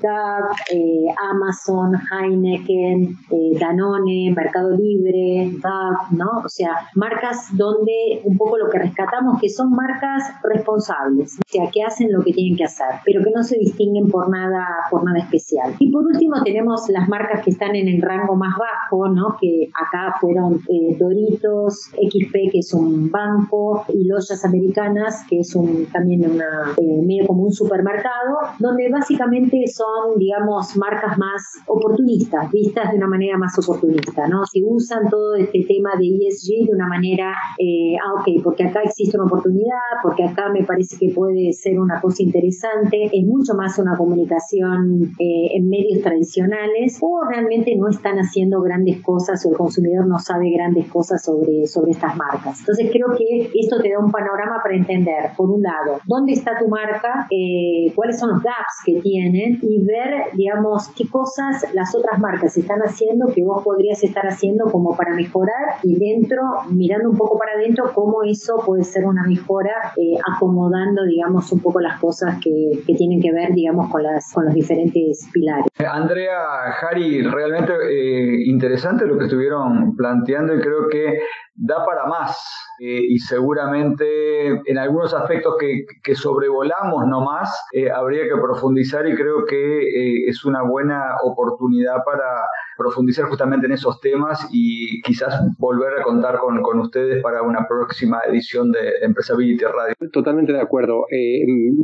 DAC, 0.02 0.74
eh, 0.74 1.08
Amazon, 1.32 1.94
Heineken, 2.12 3.18
eh, 3.32 3.58
Danone, 3.60 4.34
Mercado 4.36 4.72
Libre, 4.72 5.52
DAC, 5.62 6.12
¿no? 6.12 6.42
O 6.44 6.50
sea, 6.50 6.90
marcas 6.96 7.48
donde 7.54 8.22
un 8.24 8.38
poco 8.38 8.58
lo 8.58 8.70
que 8.70 8.80
rescatamos 8.80 9.40
que 9.40 9.50
son 9.50 9.72
marcas 9.72 10.24
responsables, 10.44 11.38
o 11.38 11.48
sea, 11.48 11.70
que 11.72 11.84
hacen 11.84 12.12
lo 12.12 12.24
que 12.24 12.34
tienen 12.34 12.58
que 12.58 12.66
hacer, 12.66 12.88
pero 13.04 13.24
que 13.24 13.32
no 13.32 13.44
se 13.44 13.58
distinguen 13.58 14.10
por 14.10 14.30
nada, 14.30 14.66
por 14.90 15.04
nada 15.04 15.20
especial. 15.20 15.76
Y 15.80 15.92
por 15.92 16.04
último 16.04 16.42
tenemos 16.44 16.90
las 16.90 17.08
marcas 17.08 17.44
que 17.44 17.52
están 17.52 17.75
en 17.76 17.88
el 17.88 18.02
rango 18.02 18.36
más 18.36 18.54
bajo, 18.58 19.08
¿no? 19.10 19.38
Que 19.40 19.70
acá 19.74 20.16
fueron 20.20 20.62
eh, 20.70 20.96
Doritos, 21.00 21.90
XP, 21.92 22.52
que 22.52 22.60
es 22.60 22.74
un 22.74 23.10
banco, 23.10 23.86
y 23.90 24.08
Loyas 24.08 24.44
Americanas, 24.46 25.26
que 25.30 25.40
es 25.40 25.56
un, 25.56 25.86
también 25.92 26.30
una, 26.30 26.76
medio 27.06 27.28
como 27.28 27.44
un 27.44 27.52
supermercado, 27.52 28.38
donde 28.60 28.90
básicamente 28.90 29.64
son, 29.68 30.18
digamos, 30.18 30.76
marcas 30.78 31.18
más 31.18 31.42
oportunistas, 31.68 32.52
vistas 32.52 32.92
de 32.92 32.98
una 32.98 33.08
manera 33.08 33.38
más 33.38 33.58
oportunista, 33.58 34.28
¿no? 34.28 34.46
Si 34.46 34.64
usan 34.64 35.10
todo 35.10 35.36
este 35.36 35.66
tema 35.68 35.92
de 35.98 36.06
ESG 36.08 36.68
de 36.68 36.74
una 36.74 36.88
manera, 36.88 37.34
eh, 37.58 37.96
ah, 37.98 38.20
ok, 38.20 38.44
porque 38.44 38.64
acá 38.64 38.82
existe 38.84 39.18
una 39.18 39.26
oportunidad, 39.26 40.02
porque 40.04 40.24
acá 40.24 40.50
me 40.50 40.64
parece 40.64 40.98
que 40.98 41.14
puede 41.14 41.54
ser 41.54 41.80
una 41.80 42.02
cosa 42.02 42.24
interesante, 42.24 43.10
es 43.12 43.26
mucho 43.26 43.54
más 43.56 43.78
una 43.80 43.98
comunicación 43.98 45.14
eh, 45.20 45.56
en 45.56 45.70
medios 45.70 46.02
tradicionales 46.02 46.98
o 47.02 47.22
realmente 47.30 47.65
no 47.76 47.90
están 47.90 48.18
haciendo 48.18 48.62
grandes 48.62 49.02
cosas 49.02 49.44
o 49.46 49.50
el 49.50 49.58
consumidor 49.58 50.08
no 50.08 50.20
sabe 50.20 50.52
grandes 50.52 50.88
cosas 50.90 51.24
sobre, 51.24 51.66
sobre 51.68 51.92
estas 51.92 52.16
marcas. 52.16 52.60
Entonces 52.60 52.90
creo 52.92 53.08
que 53.18 53.50
esto 53.54 53.82
te 53.82 53.92
da 53.92 54.00
un 54.00 54.12
panorama 54.12 54.60
para 54.62 54.76
entender, 54.76 55.32
por 55.36 55.50
un 55.50 55.62
lado, 55.62 56.00
dónde 56.06 56.34
está 56.34 56.58
tu 56.60 56.68
marca, 56.68 57.28
eh, 57.32 57.92
cuáles 57.96 58.20
son 58.20 58.30
los 58.30 58.44
gaps 58.44 58.84
que 58.86 59.00
tienen 59.02 59.60
y 59.62 59.84
ver, 59.84 60.32
digamos, 60.34 60.90
qué 60.90 61.08
cosas 61.10 61.66
las 61.74 61.96
otras 61.96 62.20
marcas 62.20 62.58
están 62.58 62.80
haciendo 62.82 63.28
que 63.34 63.44
vos 63.44 63.64
podrías 63.64 64.04
estar 64.04 64.26
haciendo 64.28 64.66
como 64.66 64.96
para 64.96 65.16
mejorar 65.16 65.80
y 65.84 65.98
dentro, 65.98 66.42
mirando 66.70 67.10
un 67.10 67.18
poco 67.18 67.38
para 67.38 67.54
adentro, 67.54 67.92
cómo 67.94 68.24
eso 68.24 68.62
puede 68.66 68.84
ser 68.84 69.06
una 69.06 69.24
mejora, 69.24 69.94
eh, 69.98 70.18
acomodando, 70.36 71.04
digamos, 71.06 71.52
un 71.52 71.60
poco 71.60 71.80
las 71.80 72.00
cosas 72.00 72.38
que, 72.42 72.82
que, 72.86 72.96
tienen 72.96 73.22
que 73.22 73.32
ver, 73.32 73.54
digamos, 73.54 73.90
con, 73.90 74.04
las, 74.04 74.32
con 74.34 74.46
los 74.46 74.54
diferentes 74.54 75.28
pilares. 75.32 75.66
Andrea, 75.78 76.40
Jari, 76.80 77.22
realmente 77.24 77.55
eh, 77.56 78.44
interesante 78.46 79.06
lo 79.06 79.18
que 79.18 79.26
estuvieron 79.26 79.96
planteando 79.96 80.56
y 80.56 80.62
creo 80.62 80.90
que 80.90 81.20
da 81.56 81.86
para 81.86 82.06
más 82.06 82.38
eh, 82.80 83.00
y 83.10 83.18
seguramente 83.20 84.50
en 84.70 84.78
algunos 84.78 85.14
aspectos 85.14 85.56
que, 85.58 85.86
que 86.04 86.16
sobrevolamos 86.16 87.08
nomás 87.08 87.50
eh, 87.72 87.90
habría 87.90 88.24
que 88.24 88.36
profundizar 88.36 89.08
y 89.08 89.16
creo 89.16 89.46
que 89.46 89.84
eh, 89.84 90.28
es 90.28 90.44
una 90.44 90.64
buena 90.64 91.16
oportunidad 91.24 92.04
para 92.04 92.42
profundizar 92.78 93.26
justamente 93.26 93.68
en 93.68 93.74
esos 93.74 94.00
temas 94.00 94.48
y 94.52 95.02
quizás 95.02 95.42
volver 95.58 96.00
a 96.00 96.04
contar 96.04 96.38
con, 96.40 96.62
con 96.62 96.80
ustedes 96.80 97.22
para 97.22 97.42
una 97.42 97.68
próxima 97.68 98.20
edición 98.28 98.72
de 98.72 98.80
Empresability 99.02 99.64
Radio. 99.66 99.96
Totalmente 100.12 100.54
de 100.54 100.62
acuerdo. 100.62 101.06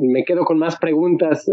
me 0.01 0.23
quedo 0.23 0.45
con 0.45 0.57
más 0.57 0.77
preguntas 0.77 1.49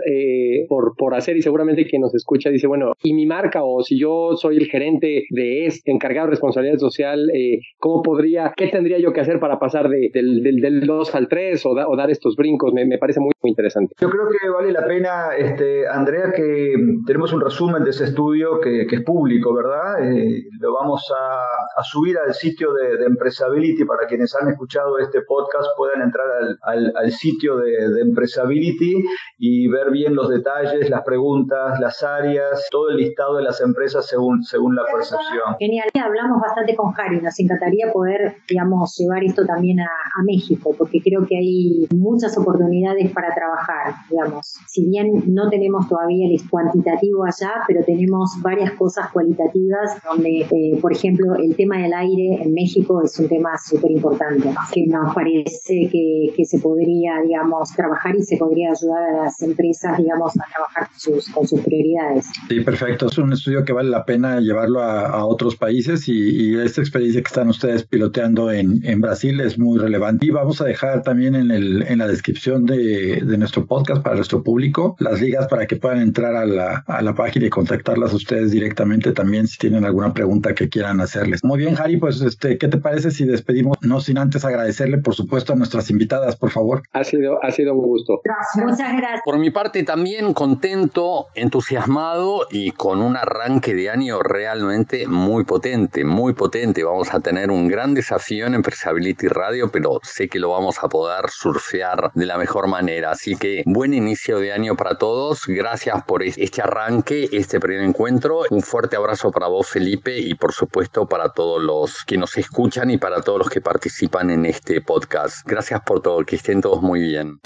por, 0.68 0.94
por 0.96 1.14
hacer 1.14 1.36
y 1.36 1.42
seguramente 1.42 1.86
quien 1.86 2.02
nos 2.02 2.14
escucha 2.14 2.50
dice, 2.50 2.66
bueno, 2.66 2.92
¿y 3.02 3.14
mi 3.14 3.26
marca 3.26 3.62
o 3.62 3.82
si 3.82 3.98
yo 3.98 4.36
soy 4.36 4.56
el 4.56 4.66
gerente 4.66 5.26
de 5.30 5.66
este 5.66 5.90
encargado 5.90 6.26
de 6.26 6.32
responsabilidad 6.32 6.78
social, 6.78 7.30
cómo 7.78 8.02
podría, 8.02 8.52
qué 8.56 8.68
tendría 8.68 8.98
yo 8.98 9.12
que 9.12 9.20
hacer 9.20 9.40
para 9.40 9.58
pasar 9.58 9.88
de, 9.88 10.10
del, 10.12 10.42
del, 10.42 10.86
2 10.86 11.14
al 11.14 11.28
3 11.28 11.66
o, 11.66 11.70
o 11.70 11.96
dar 11.96 12.10
estos 12.10 12.36
brincos? 12.36 12.72
Me, 12.72 12.86
me 12.86 12.98
parece 12.98 13.20
muy, 13.20 13.32
muy, 13.42 13.50
interesante. 13.50 13.94
Yo 14.00 14.10
creo 14.10 14.28
que 14.28 14.48
vale 14.48 14.72
la 14.72 14.86
pena, 14.86 15.36
este, 15.36 15.86
Andrea, 15.86 16.32
que 16.34 16.74
tenemos 17.06 17.32
un 17.32 17.40
resumen 17.40 17.84
de 17.84 17.90
ese 17.90 18.04
estudio 18.04 18.60
que, 18.60 18.86
que 18.86 18.96
es 18.96 19.02
público, 19.02 19.27
¿verdad? 19.54 20.02
Eh, 20.02 20.44
lo 20.60 20.74
vamos 20.74 21.04
a, 21.10 21.44
a, 21.78 21.82
subir 21.82 22.16
al 22.18 22.34
sitio 22.34 22.72
de, 22.72 22.98
de, 22.98 23.06
Empresability 23.06 23.84
para 23.84 24.06
quienes 24.06 24.34
han 24.34 24.48
escuchado 24.48 24.98
este 24.98 25.22
podcast 25.22 25.66
puedan 25.76 26.02
entrar 26.02 26.26
al, 26.40 26.58
al, 26.62 26.92
al 26.96 27.10
sitio 27.12 27.56
de, 27.56 27.88
de 27.88 28.00
Empresability 28.02 29.04
y 29.38 29.68
ver 29.68 29.90
bien 29.90 30.14
los 30.14 30.28
detalles, 30.28 30.90
las 30.90 31.02
preguntas, 31.02 31.78
las 31.80 32.02
áreas, 32.02 32.66
todo 32.70 32.90
el 32.90 32.96
listado 32.96 33.36
de 33.36 33.44
las 33.44 33.60
empresas 33.60 34.06
según, 34.06 34.42
según 34.42 34.74
la 34.74 34.82
percepción. 34.84 35.56
Genial, 35.58 35.88
hablamos 36.02 36.40
bastante 36.40 36.74
con 36.74 36.92
Harry, 36.98 37.20
nos 37.20 37.38
encantaría 37.38 37.92
poder, 37.92 38.36
digamos, 38.48 38.96
llevar 38.98 39.24
esto 39.24 39.44
también 39.44 39.80
a, 39.80 39.84
a, 39.84 40.22
México, 40.24 40.74
porque 40.76 41.00
creo 41.02 41.26
que 41.26 41.36
hay 41.36 41.88
muchas 41.94 42.36
oportunidades 42.36 43.10
para 43.12 43.34
trabajar, 43.34 43.94
digamos. 44.10 44.56
Si 44.66 44.88
bien 44.88 45.24
no 45.28 45.48
tenemos 45.48 45.88
todavía 45.88 46.28
el 46.28 46.48
cuantitativo 46.48 47.24
allá, 47.24 47.62
pero 47.66 47.84
tenemos 47.84 48.30
varias 48.42 48.72
cosas 48.72 49.10
cualitativas 49.12 50.02
donde, 50.04 50.40
eh, 50.50 50.78
por 50.80 50.92
ejemplo, 50.92 51.36
el 51.36 51.56
tema 51.56 51.67
del 51.76 51.92
aire 51.92 52.42
en 52.42 52.52
México 52.54 53.02
es 53.02 53.18
un 53.18 53.28
tema 53.28 53.50
súper 53.58 53.90
importante, 53.90 54.48
que 54.72 54.86
nos 54.86 55.14
parece 55.14 55.88
que, 55.92 56.32
que, 56.36 56.44
se 56.44 56.58
podría, 56.58 57.20
digamos, 57.26 57.70
trabajar 57.74 58.16
y 58.16 58.22
se 58.22 58.36
podría 58.36 58.70
ayudar 58.70 59.02
a 59.02 59.24
las 59.24 59.42
empresas, 59.42 59.98
digamos, 59.98 60.32
a 60.38 60.44
trabajar 60.52 60.88
sus, 60.96 61.28
con 61.28 61.46
sus 61.46 61.60
prioridades. 61.60 62.26
Sí, 62.48 62.60
perfecto. 62.60 63.06
Es 63.06 63.18
un 63.18 63.32
estudio 63.32 63.64
que 63.64 63.72
vale 63.72 63.90
la 63.90 64.04
pena 64.04 64.40
llevarlo 64.40 64.82
a, 64.82 65.24
otros 65.24 65.56
países 65.56 66.08
y, 66.08 66.56
esta 66.58 66.80
experiencia 66.80 67.20
que 67.20 67.28
están 67.28 67.48
ustedes 67.48 67.84
piloteando 67.84 68.50
en, 68.50 69.00
Brasil 69.00 69.40
es 69.40 69.58
muy 69.58 69.78
relevante. 69.78 70.26
Y 70.26 70.30
vamos 70.30 70.60
a 70.60 70.64
dejar 70.64 71.02
también 71.02 71.34
en, 71.34 71.50
el, 71.50 71.82
en 71.82 71.98
la 71.98 72.06
descripción 72.06 72.66
de, 72.66 73.22
nuestro 73.38 73.66
podcast 73.66 74.02
para 74.02 74.16
nuestro 74.16 74.42
público 74.42 74.96
las 74.98 75.20
ligas 75.20 75.46
para 75.46 75.66
que 75.66 75.76
puedan 75.76 76.00
entrar 76.00 76.34
a 76.34 76.44
la, 76.44 76.84
a 76.86 77.02
la 77.02 77.14
página 77.14 77.46
y 77.46 77.50
contactarlas 77.50 78.12
ustedes 78.12 78.50
directamente 78.50 79.12
también 79.12 79.46
si 79.46 79.58
tienen 79.58 79.84
alguna 79.84 80.12
pregunta 80.12 80.54
que 80.54 80.68
quieran 80.68 81.00
hacerles. 81.00 81.44
Muy 81.48 81.60
bien, 81.60 81.76
Harry, 81.78 81.96
pues 81.96 82.20
este, 82.20 82.58
¿qué 82.58 82.68
te 82.68 82.76
parece 82.76 83.10
si 83.10 83.24
despedimos? 83.24 83.78
No 83.80 84.02
sin 84.02 84.18
antes 84.18 84.44
agradecerle, 84.44 84.98
por 84.98 85.14
supuesto, 85.14 85.54
a 85.54 85.56
nuestras 85.56 85.88
invitadas, 85.88 86.36
por 86.36 86.50
favor. 86.50 86.82
Ha 86.92 87.04
sido, 87.04 87.42
ha 87.42 87.50
sido 87.52 87.72
un 87.72 87.86
gusto. 87.86 88.20
Gracias. 88.22 88.66
Muchas 88.66 88.92
gracias. 88.98 89.22
Por 89.24 89.38
mi 89.38 89.50
parte 89.50 89.82
también 89.82 90.34
contento, 90.34 91.28
entusiasmado 91.34 92.46
y 92.50 92.72
con 92.72 93.00
un 93.00 93.16
arranque 93.16 93.72
de 93.72 93.88
año 93.88 94.22
realmente 94.22 95.08
muy 95.08 95.44
potente, 95.44 96.04
muy 96.04 96.34
potente. 96.34 96.84
Vamos 96.84 97.14
a 97.14 97.20
tener 97.20 97.50
un 97.50 97.66
gran 97.66 97.94
desafío 97.94 98.46
en 98.46 98.52
Empresability 98.52 99.28
Radio, 99.28 99.70
pero 99.72 100.00
sé 100.02 100.28
que 100.28 100.40
lo 100.40 100.50
vamos 100.50 100.76
a 100.82 100.88
poder 100.90 101.30
surfear 101.30 102.10
de 102.12 102.26
la 102.26 102.36
mejor 102.36 102.68
manera. 102.68 103.12
Así 103.12 103.36
que 103.36 103.62
buen 103.64 103.94
inicio 103.94 104.38
de 104.38 104.52
año 104.52 104.76
para 104.76 104.98
todos. 104.98 105.46
Gracias 105.46 106.04
por 106.04 106.22
este 106.22 106.60
arranque, 106.60 107.30
este 107.32 107.58
primer 107.58 107.84
encuentro. 107.84 108.42
Un 108.50 108.60
fuerte 108.60 108.96
abrazo 108.96 109.30
para 109.30 109.48
vos, 109.48 109.66
Felipe, 109.66 110.18
y 110.18 110.34
por 110.34 110.52
supuesto 110.52 111.06
para 111.06 111.32
todos 111.38 111.62
los 111.62 112.04
que 112.04 112.18
nos 112.18 112.36
escuchan 112.36 112.90
y 112.90 112.98
para 112.98 113.22
todos 113.22 113.38
los 113.38 113.48
que 113.48 113.60
participan 113.60 114.28
en 114.30 114.44
este 114.44 114.80
podcast. 114.80 115.46
Gracias 115.46 115.80
por 115.82 116.02
todo, 116.02 116.24
que 116.24 116.34
estén 116.34 116.60
todos 116.60 116.82
muy 116.82 117.00
bien. 117.00 117.38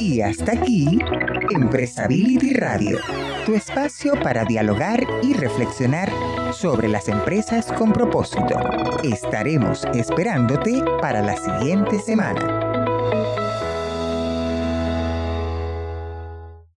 Y 0.00 0.22
hasta 0.22 0.52
aquí, 0.52 0.98
Empresability 1.50 2.54
Radio, 2.54 2.98
tu 3.44 3.54
espacio 3.54 4.14
para 4.22 4.46
dialogar 4.46 5.06
y 5.22 5.34
reflexionar 5.34 6.10
sobre 6.54 6.88
las 6.88 7.08
empresas 7.10 7.70
con 7.70 7.92
propósito. 7.92 8.58
Estaremos 9.02 9.84
esperándote 9.92 10.82
para 11.02 11.20
la 11.20 11.36
siguiente 11.36 11.98
semana. 11.98 12.71